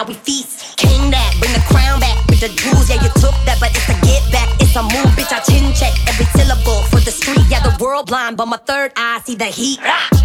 Now 0.00 0.06
we 0.06 0.14
feast. 0.14 0.76
King 0.76 1.10
that, 1.10 1.34
bring 1.40 1.52
the 1.52 1.64
crown 1.68 2.00
back 2.00 2.16
with 2.28 2.40
the 2.40 2.48
jewels. 2.48 2.88
Yeah, 2.88 3.02
you 3.02 3.10
took 3.20 3.36
that, 3.44 3.58
but 3.60 3.70
it's 3.70 3.88
a 3.88 3.96
get 4.06 4.24
back. 4.32 4.48
It's 4.60 4.74
a 4.76 4.82
move, 4.82 5.12
bitch. 5.16 5.32
I 5.32 5.40
chin 5.40 5.72
check 5.74 5.92
every 6.08 6.26
syllable 6.36 6.82
for 6.88 7.00
the 7.00 7.10
street. 7.10 7.44
Yeah, 7.48 7.60
the 7.60 7.76
world 7.82 8.06
blind, 8.06 8.36
but 8.36 8.46
my 8.46 8.56
third 8.56 8.92
eye 8.96 9.20
see 9.24 9.34
the 9.34 9.46
heat. 9.46 9.80
One, 9.80 10.19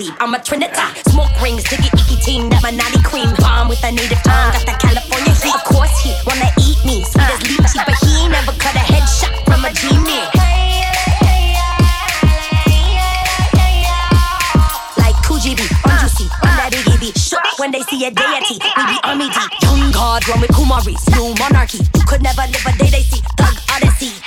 sleep. 0.00 0.14
I'm 0.20 0.34
a 0.34 0.40
trinity. 0.42 0.72
Smoke 1.08 1.34
rings, 1.42 1.64
diggy 1.64 1.92
icky 1.92 2.16
team, 2.24 2.48
that 2.50 2.74
naughty 2.74 3.02
cream. 3.02 3.28
Bomb 3.38 3.68
with 3.68 3.82
a 3.84 3.92
native 3.92 4.22
tongue, 4.24 4.52
got 4.52 4.64
that 4.66 4.78
California 4.80 5.34
heat. 5.36 5.54
Of 5.54 5.64
course 5.64 5.92
he 6.00 6.12
wanna 6.24 6.48
eat 6.60 6.80
me, 6.84 7.04
sweet 7.04 7.28
as 7.28 7.40
lychee, 7.44 7.84
but 7.84 7.96
he 8.00 8.28
never 8.28 8.52
cut 8.56 8.74
a 8.76 8.84
headshot 8.84 9.34
from 9.44 9.64
a 9.64 9.70
genie. 9.76 10.24
Like 14.96 15.16
Kujibi, 15.26 15.66
on 15.84 15.96
juicy, 16.00 16.26
on 16.44 16.52
that 16.56 16.70
biggie 16.72 17.00
beat. 17.00 17.16
Shook 17.18 17.44
when 17.58 17.70
they 17.70 17.82
see 17.82 18.04
a 18.06 18.10
deity, 18.10 18.56
we 18.56 18.82
be 18.88 18.96
army 19.04 19.28
deep. 19.28 19.50
Young 19.62 19.92
god, 19.92 20.26
run 20.28 20.40
with 20.40 20.50
Kumaris, 20.50 21.02
new 21.12 21.34
monarchy. 21.36 21.84
You 21.96 22.04
could 22.06 22.22
never 22.22 22.42
live 22.48 22.66
a 22.66 22.72
day 22.78 22.90
they 22.90 23.04
see. 23.04 23.20
Thug 23.36 23.56
Odyssey. 23.76 24.19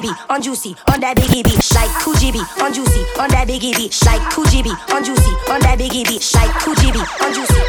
Like 0.00 0.16
Kujibi 0.16 0.30
on 0.30 0.42
juicy 0.42 0.76
on 0.92 1.00
that 1.00 1.16
biggie 1.16 1.44
beat. 1.44 1.60
Like 1.74 1.90
Kujibi 2.00 2.40
on 2.62 2.72
juicy 2.72 3.00
on 3.20 3.28
that 3.30 3.46
biggie 3.48 3.76
beat. 3.76 3.92
Like 4.06 4.22
Kujibi 4.32 4.72
on 4.94 5.04
juicy 5.04 5.32
on 5.52 5.60
that 5.60 5.76
biggie 5.78 6.06
beat. 6.08 6.24
Like 6.34 6.50
Kujibi 6.64 7.00
on 7.20 7.34
juicy 7.34 7.60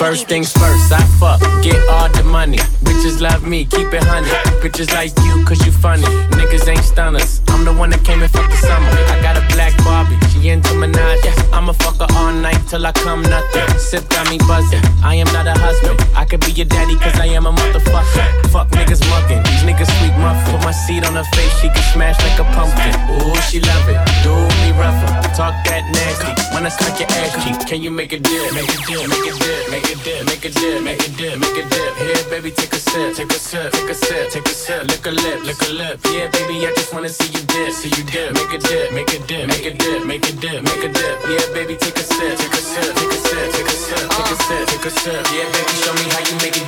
First 0.00 0.28
things 0.28 0.50
first, 0.50 0.90
I 0.90 1.04
fuck, 1.20 1.40
get 1.62 1.76
all 1.90 2.08
the 2.08 2.24
money. 2.24 2.56
Bitches 2.80 3.20
love 3.20 3.46
me, 3.46 3.66
keep 3.66 3.92
it 3.92 4.02
honey. 4.02 4.32
Bitches 4.64 4.90
like 4.96 5.12
you, 5.28 5.44
cause 5.44 5.60
you 5.66 5.72
funny. 5.72 6.08
Niggas 6.32 6.66
ain't 6.68 6.82
stunners. 6.82 7.42
I'm 7.48 7.66
the 7.66 7.72
one 7.74 7.90
that 7.90 8.02
came 8.02 8.22
and 8.22 8.32
fucked 8.32 8.48
the 8.48 8.56
summer. 8.56 8.88
I 9.12 9.20
got 9.20 9.36
a 9.36 9.44
black 9.52 9.76
Barbie, 9.84 10.16
she 10.32 10.48
into 10.48 10.72
Minaj. 10.72 11.20
I'ma 11.52 11.74
fuck 11.74 12.00
her 12.00 12.08
all 12.16 12.32
night 12.32 12.56
till 12.66 12.86
I 12.86 12.92
come 12.92 13.20
nothing. 13.28 13.68
Sip 13.76 14.08
got 14.08 14.24
me 14.30 14.38
buzzing. 14.48 14.80
I 15.04 15.16
am 15.16 15.28
not 15.36 15.46
a 15.46 15.52
husband. 15.52 16.00
I 16.16 16.24
could 16.24 16.40
be 16.40 16.52
your 16.52 16.66
daddy, 16.66 16.96
cause 16.96 17.20
I 17.20 17.26
am 17.36 17.44
a 17.44 17.52
motherfucker. 17.52 18.24
Fuck 18.48 18.72
niggas 18.72 19.04
mucking. 19.12 19.44
These 19.44 19.68
niggas 19.68 19.92
sweet 20.00 20.16
muffin. 20.16 20.56
Put 20.56 20.64
my 20.64 20.72
seed 20.72 21.04
on 21.04 21.12
her 21.12 21.28
face, 21.36 21.52
she 21.60 21.68
can 21.68 21.84
smash 21.92 22.16
like 22.24 22.40
a 22.40 22.48
pumpkin. 22.56 22.96
Ooh, 23.20 23.36
she 23.52 23.60
love 23.60 23.84
it. 23.92 24.00
Do 24.24 24.32
me 24.64 24.72
rougher. 24.80 25.12
Talk 25.36 25.52
that 25.68 25.84
nasty. 25.92 26.32
When 26.56 26.64
I 26.64 26.70
smack 26.72 26.98
your 26.98 27.08
ass 27.20 27.36
cheek, 27.44 27.68
can 27.68 27.82
you 27.82 27.90
make 27.90 28.12
a 28.12 28.18
deal? 28.18 28.48
Make 28.56 28.64
a 28.64 28.80
dip, 28.88 29.08
make 29.08 29.28
a 29.28 29.32
dip, 29.36 29.70
make 29.70 29.84
a 29.84 29.89
dip, 30.04 30.26
make 30.26 30.44
a 30.44 30.50
dip, 30.50 30.82
make 30.82 31.02
a 31.02 31.08
dip, 31.16 31.38
make 31.38 31.56
a 31.56 31.62
dip. 31.68 31.96
Here, 31.96 32.24
baby, 32.30 32.50
take 32.50 32.72
a 32.72 32.76
sip, 32.76 33.14
take 33.16 33.30
a 33.30 33.38
sip, 33.38 33.72
take 33.72 33.90
a 33.90 33.94
sip, 33.94 34.30
take 34.30 34.46
a 34.46 34.54
sip. 34.54 34.84
Lick 34.86 35.06
a 35.06 35.10
lip, 35.10 35.44
lick 35.44 35.60
a 35.62 35.70
lip. 35.72 36.00
Yeah, 36.12 36.28
baby, 36.30 36.66
I 36.66 36.72
just 36.76 36.92
wanna 36.94 37.08
see 37.08 37.30
you 37.32 37.42
dip, 37.46 37.72
see 37.72 37.88
you 37.88 38.04
dip. 38.04 38.32
Make 38.34 38.52
a 38.52 38.58
dip, 38.58 38.92
make 38.92 39.12
a 39.12 39.18
dip, 39.26 39.48
make 39.48 39.66
a 39.66 39.72
dip, 39.74 40.04
make 40.06 40.28
a 40.28 40.32
dip, 40.32 40.62
make 40.62 40.84
a 40.84 40.88
dip. 40.88 41.16
Yeah, 41.28 41.46
baby, 41.54 41.76
take 41.76 41.96
a 41.96 42.02
sip, 42.02 42.38
take 42.38 42.52
a 42.52 42.56
sip, 42.56 42.94
take 42.94 43.10
a 43.10 43.18
sip, 43.18 43.52
take 43.52 43.66
a 43.66 43.74
sip, 43.74 44.08
take 44.10 44.30
a 44.30 44.36
sip, 44.46 44.68
take 44.68 44.86
a 44.86 44.90
sip. 44.90 45.26
Yeah, 45.34 45.46
baby, 45.54 45.74
show 45.82 45.94
me 45.94 46.04
how 46.12 46.22
you 46.28 46.34
make 46.38 46.56
it. 46.56 46.64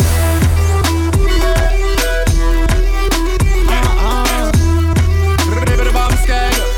Dip 5.67 5.81
it, 5.81 6.72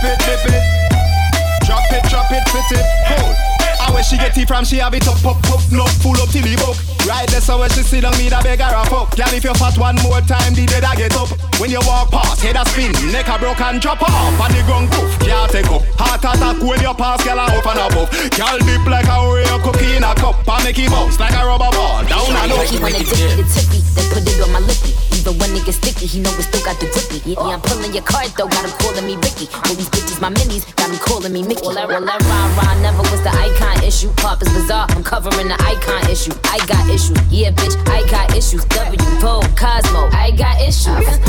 Drop 0.00 1.92
it, 1.92 2.02
drop 2.08 2.30
it, 2.32 2.48
fit 2.48 2.78
it, 2.78 2.86
hold. 3.06 3.39
I 3.80 3.90
where 3.92 4.04
she 4.04 4.16
get 4.20 4.36
it 4.36 4.46
from, 4.46 4.64
she 4.64 4.76
have 4.76 4.92
it 4.92 5.08
up, 5.08 5.24
up, 5.24 5.40
up, 5.48 5.62
no 5.72 5.88
full 6.04 6.16
up 6.20 6.28
till 6.28 6.44
the 6.44 6.52
book. 6.60 6.76
Right 7.08 7.24
there, 7.32 7.40
so 7.40 7.58
when 7.58 7.70
she 7.72 7.80
sit 7.80 8.04
down, 8.04 8.12
me 8.20 8.28
da 8.28 8.42
beg 8.44 8.60
her 8.60 8.68
a 8.68 8.84
fuck. 8.84 9.16
Girl, 9.16 9.32
if 9.32 9.44
you 9.44 9.54
fat 9.56 9.76
one 9.80 9.96
more 10.04 10.20
time, 10.20 10.52
the 10.52 10.68
dead 10.68 10.84
I 10.84 10.94
get 10.96 11.16
up. 11.16 11.32
When 11.56 11.72
you 11.72 11.80
walk 11.88 12.12
past, 12.12 12.44
head 12.44 12.60
a 12.60 12.64
spin, 12.68 12.92
neck 13.08 13.28
a 13.32 13.40
broke 13.40 13.60
and 13.64 13.80
drop 13.80 14.04
off, 14.04 14.36
and 14.36 14.52
the 14.52 14.60
ground 14.68 14.92
poof, 14.92 15.08
can't 15.24 15.48
take 15.48 15.72
up. 15.72 15.80
Heart 15.96 16.28
attack 16.28 16.60
when 16.60 16.80
you 16.84 16.92
pass, 16.92 17.24
girl, 17.24 17.40
I 17.40 17.48
up 17.56 17.64
and 17.64 17.80
above. 17.80 18.10
Girl, 18.36 18.58
dip 18.60 18.84
like 18.84 19.08
a 19.08 19.16
Oreo 19.16 19.56
cookie 19.64 19.96
in 19.96 20.04
a 20.04 20.12
cup, 20.12 20.44
and 20.44 20.64
make 20.64 20.76
it 20.76 20.92
bounce 20.92 21.16
like 21.16 21.32
a 21.32 21.40
rubber 21.40 21.72
ball, 21.72 22.04
down 22.04 22.36
and 22.36 22.52
up. 22.52 22.68
He 22.68 22.76
wanna 22.76 23.00
dip 23.00 23.16
the 23.40 23.44
tippy, 23.48 23.80
then 23.96 24.06
put 24.12 24.28
it 24.28 24.40
on 24.44 24.52
my 24.52 24.60
lippy. 24.60 24.92
Even 25.16 25.36
when 25.40 25.56
it 25.56 25.64
gets 25.64 25.80
sticky, 25.80 26.04
he 26.04 26.20
know 26.20 26.32
it 26.36 26.44
still 26.44 26.64
got 26.64 26.76
the 26.80 26.88
grippy. 26.92 27.24
Yeah, 27.24 27.56
I'm 27.56 27.60
pulling 27.64 27.92
your 27.92 28.04
card 28.04 28.28
though, 28.36 28.48
got 28.48 28.64
him 28.64 28.72
calling 28.76 29.06
me 29.08 29.16
Ricky. 29.16 29.48
All 29.52 29.72
these 29.72 29.88
bitches, 29.88 30.20
my 30.20 30.28
minis, 30.28 30.68
got 30.76 30.88
him 30.88 31.00
calling 31.00 31.32
me 31.32 31.44
Mickey. 31.44 31.64
Well, 31.64 31.76
that, 31.76 31.88
well, 31.88 32.04
that 32.04 32.20
rah 32.24 32.48
rah 32.56 32.74
never 32.80 33.04
was 33.08 33.20
the 33.24 33.32
icon 33.32 33.69
issue. 33.84 34.10
Pop 34.16 34.42
is 34.42 34.52
bizarre, 34.52 34.86
I'm 34.90 35.02
covering 35.02 35.48
the 35.48 35.58
icon 35.62 36.10
issue. 36.10 36.32
I 36.44 36.58
got 36.66 36.88
issues, 36.88 37.18
yeah, 37.30 37.50
bitch, 37.50 37.76
I 37.88 38.08
got 38.10 38.36
issues. 38.36 38.64
W, 38.64 38.98
Vogue, 39.20 39.44
Cosmo, 39.56 40.08
I 40.12 40.30
got 40.32 40.60
issues. 40.60 41.19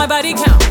My 0.00 0.06
body 0.06 0.32
count. 0.32 0.62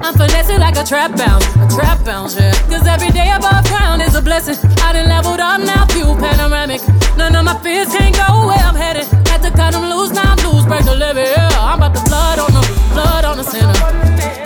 I'm 0.00 0.14
finessing 0.14 0.60
like 0.60 0.76
a 0.78 0.84
trap 0.84 1.14
bounce, 1.14 1.44
a 1.56 1.68
trap 1.76 2.02
bounce, 2.06 2.40
yeah. 2.40 2.54
Cause 2.72 2.86
every 2.86 3.10
day 3.10 3.28
above 3.36 3.66
ground 3.66 4.00
is 4.00 4.14
a 4.14 4.22
blessing. 4.22 4.56
I 4.80 4.94
done 4.94 5.08
leveled 5.10 5.40
up 5.40 5.60
now, 5.60 5.84
view 5.92 6.16
panoramic. 6.16 6.80
None 7.18 7.36
of 7.36 7.44
my 7.44 7.58
fears 7.60 7.88
can't 7.88 8.16
go 8.16 8.46
where 8.48 8.64
I'm 8.68 8.74
headed. 8.74 9.04
Had 9.28 9.42
to 9.42 9.50
cut 9.50 9.72
them 9.74 9.84
loose, 9.92 10.10
now 10.10 10.32
I'm 10.32 10.40
loose, 10.40 10.64
break 10.64 10.86
the 10.86 10.94
levee, 10.94 11.28
yeah. 11.36 11.50
I'm 11.52 11.82
about 11.82 11.94
to 11.96 12.02
flood 12.08 12.38
on 12.38 12.52
the, 12.56 12.62
flood 12.96 13.24
on 13.26 13.36
the 13.36 13.44
center. 13.44 13.76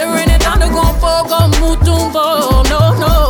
The 0.01 0.07
rain 0.11 0.29
and 0.29 0.43
thunder 0.43 0.67
gon' 0.67 0.99
fall, 0.99 1.29
gon' 1.29 1.51
move, 1.61 1.81
no, 1.87 2.11
no, 2.99 3.30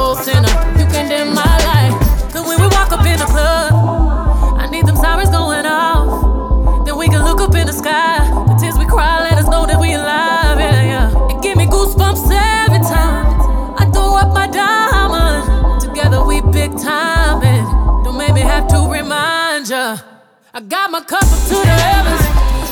I 20.61 20.63
got 20.65 20.91
my 20.91 21.01
cup 21.01 21.25
up 21.25 21.41
to 21.49 21.57
the 21.57 21.77
heavens. 21.89 22.21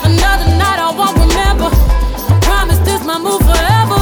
Another 0.05 0.45
night 0.61 0.77
I 0.77 0.93
won't 0.93 1.17
remember. 1.25 1.73
Promise 2.45 2.85
this 2.85 3.01
my 3.01 3.17
move 3.17 3.41
forever. 3.41 3.97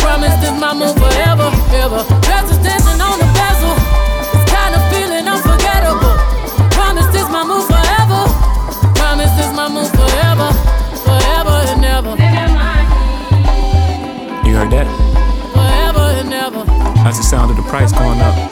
Promise 0.00 0.40
this 0.40 0.56
my 0.56 0.72
move 0.72 0.96
forever, 0.96 1.52
ever. 1.84 2.00
Dancing 2.24 2.56
on 2.96 3.20
the 3.20 3.28
bezel. 3.36 3.76
This 4.32 4.44
kind 4.48 4.72
of 4.72 4.80
feeling 4.88 5.28
unforgettable. 5.28 6.16
Promise 6.72 7.12
this 7.12 7.28
my 7.28 7.44
move 7.44 7.68
forever. 7.68 8.24
Promise 8.96 9.36
this 9.36 9.52
my 9.52 9.68
move 9.68 9.92
forever, 9.92 10.48
forever 11.04 11.56
and 11.76 11.84
ever. 11.84 12.16
You 14.48 14.56
heard 14.56 14.72
that? 14.72 14.88
Forever 15.52 16.24
and 16.24 16.32
ever. 16.32 16.64
That's 17.04 17.18
the 17.20 17.24
sound 17.28 17.50
of 17.50 17.58
the 17.60 17.68
price 17.68 17.92
going 17.92 18.16
up. 18.24 18.49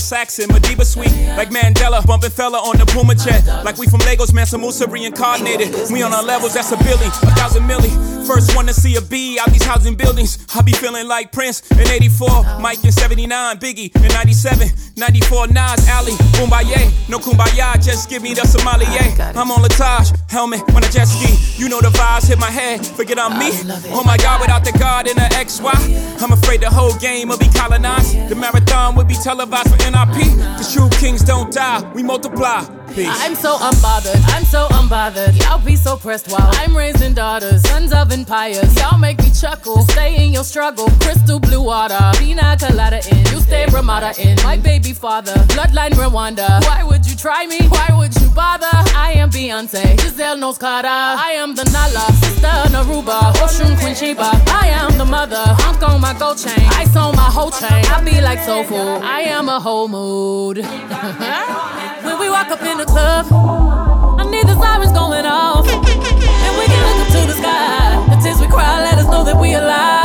Saxon 0.00 0.48
Madiba 0.48 0.84
suite. 0.84 1.12
Like 1.36 1.50
Mandela 1.50 2.04
bumping 2.06 2.30
Fela 2.30 2.60
on 2.62 2.78
the 2.78 2.86
Puma 2.86 3.14
jet. 3.14 3.44
Like 3.64 3.78
we 3.78 3.86
from 3.86 4.00
Lagos 4.00 4.32
Mansa 4.32 4.58
Musa 4.58 4.86
reincarnated. 4.86 5.74
We 5.90 6.02
on 6.02 6.12
our 6.12 6.22
levels 6.22 6.54
that's 6.54 6.72
a 6.72 6.76
billy 6.78 7.06
a 7.06 7.30
thousand 7.36 7.64
milli. 7.64 7.90
First 8.26 8.54
one 8.54 8.66
to 8.66 8.74
see 8.74 8.96
a 8.96 9.00
B 9.00 9.38
out 9.40 9.50
these 9.50 9.64
housing 9.64 9.94
buildings. 9.94 10.38
I 10.54 10.62
be 10.62 10.72
feeling 10.72 11.06
like 11.08 11.32
Prince 11.32 11.68
in 11.72 11.88
84 11.88 12.60
Mike 12.60 12.84
in 12.84 12.92
79 12.92 13.58
Biggie 13.58 13.94
in 13.96 14.08
97 14.08 14.68
94 14.96 15.48
Nas 15.48 15.88
Ali 15.90 16.12
Kumbaya. 16.36 17.08
No 17.08 17.18
Kumbaya 17.18 17.82
just 17.82 18.08
give 18.08 18.22
me 18.22 18.34
the 18.34 18.46
sommelier. 18.46 19.14
I'm 19.36 19.50
on 19.50 19.62
Latage 19.62 20.16
helmet 20.30 20.62
on 20.74 20.84
a 20.84 20.88
jet 20.90 21.06
ski. 21.06 21.60
You 21.60 21.68
know 21.68 21.80
the 21.80 21.90
vibes 21.90 22.28
hit 22.28 22.38
my 22.38 22.50
head 22.50 22.86
forget 22.86 23.18
I'm 23.18 23.38
me. 23.38 23.50
Oh 23.92 24.02
my 24.04 24.16
god 24.16 24.40
without 24.40 24.64
the 24.64 24.72
God 24.78 25.08
in 25.08 25.16
the 25.16 25.28
XY 25.34 26.22
I'm 26.22 26.32
afraid 26.32 26.60
the 26.60 26.70
whole 26.70 26.94
game 26.98 27.28
will 27.28 27.38
be 27.38 27.48
colonized. 27.48 28.28
The 28.28 28.34
marathon 28.34 28.94
would 28.96 29.08
be 29.08 29.14
televised 29.14 29.68
for 29.70 29.76
NIP. 29.90 30.36
The 30.58 30.70
true 30.72 30.88
kings 31.00 31.22
don't 31.22 31.52
die, 31.52 31.90
we 31.94 32.02
multiply. 32.02 32.79
I'm 32.96 33.36
so 33.36 33.56
unbothered, 33.56 34.20
I'm 34.34 34.44
so 34.44 34.66
unbothered. 34.68 35.40
Y'all 35.42 35.64
be 35.64 35.76
so 35.76 35.96
pressed 35.96 36.28
while 36.28 36.50
I'm 36.54 36.76
raising 36.76 37.14
daughters, 37.14 37.62
sons 37.62 37.92
of 37.92 38.10
empires. 38.10 38.74
Y'all 38.80 38.98
make 38.98 39.18
me 39.18 39.30
chuckle, 39.30 39.82
stay 39.82 40.24
in 40.26 40.32
your 40.32 40.42
struggle. 40.42 40.88
Crystal 41.00 41.38
blue 41.38 41.62
water, 41.62 41.98
pina 42.18 42.56
colada 42.58 43.00
in. 43.08 43.18
You 43.26 43.40
stay 43.40 43.66
Ramada 43.66 44.12
Inn. 44.20 44.36
My 44.42 44.56
baby 44.56 44.92
father, 44.92 45.34
bloodline 45.54 45.92
Rwanda. 45.92 46.60
Why 46.66 46.82
would 46.82 47.06
you 47.06 47.14
try 47.14 47.46
me? 47.46 47.60
Why 47.68 47.88
would 47.96 48.14
you 48.20 48.28
bother? 48.30 48.66
I 48.72 49.12
am 49.16 49.30
Beyonce, 49.30 50.00
Giselle 50.00 50.36
Knowles-Carter. 50.36 50.88
I 50.88 51.34
am 51.36 51.54
the 51.54 51.64
Nala, 51.66 52.12
sister 52.14 52.74
Naruba, 52.74 53.32
Oshun 53.34 53.78
Queen 53.78 53.94
Sheba. 53.94 54.30
I 54.48 54.66
am 54.68 54.98
the 54.98 55.04
mother, 55.04 55.44
Ankh 55.62 55.82
on 55.88 56.00
my 56.00 56.12
gold 56.18 56.38
chain. 56.38 56.66
Ice 56.74 56.96
on 56.96 57.14
my 57.14 57.22
whole 57.22 57.52
chain. 57.52 57.84
I 57.86 58.02
be 58.04 58.20
like 58.20 58.40
soul 58.40 58.64
food. 58.64 59.00
I 59.04 59.20
am 59.22 59.48
a 59.48 59.60
whole 59.60 59.86
mood. 59.86 60.58
when 62.04 62.18
we 62.18 62.28
walk 62.30 62.48
up 62.50 62.62
in 62.62 62.79
the 62.80 62.86
club, 62.86 63.26
I 63.30 64.24
need 64.30 64.46
the 64.46 64.56
sirens 64.58 64.92
going 64.92 65.26
off. 65.26 65.66
And 65.68 66.52
we 66.58 66.64
can 66.64 66.80
look 66.88 67.06
up 67.06 67.08
to 67.12 67.26
the 67.26 67.34
sky. 67.34 68.06
The 68.08 68.22
tears 68.22 68.40
we 68.40 68.46
cry 68.46 68.80
let 68.82 68.98
us 68.98 69.06
know 69.06 69.22
that 69.24 69.38
we 69.38 69.52
alive. 69.54 69.99